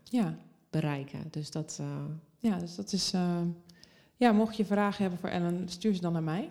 [0.03, 0.36] Ja,
[0.70, 1.20] bereiken.
[1.30, 1.82] Dus dat,
[2.39, 3.14] ja, dus dat is...
[4.18, 6.47] ja, mocht je vragen hebben voor Ellen, stuur ze dan naar mij.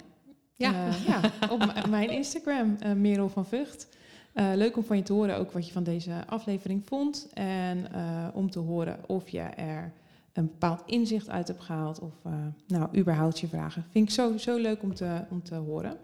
[0.57, 0.89] Ja.
[1.07, 3.89] Ja, op mijn Instagram, Merel van Vught.
[4.33, 7.29] Eh, leuk om van je te horen ook wat je van deze aflevering vond.
[7.35, 9.93] En eh, om te horen of je er
[10.33, 12.01] een bepaald inzicht uit hebt gehaald.
[12.01, 12.33] Of eh,
[12.67, 13.85] nou, überhaupt je vragen.
[13.91, 15.97] Vind ik zo, zo leuk om te, om te horen.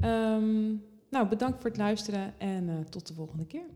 [0.00, 0.68] Ehm,
[1.10, 3.66] nou, bedankt voor het luisteren en tot de volgende keer.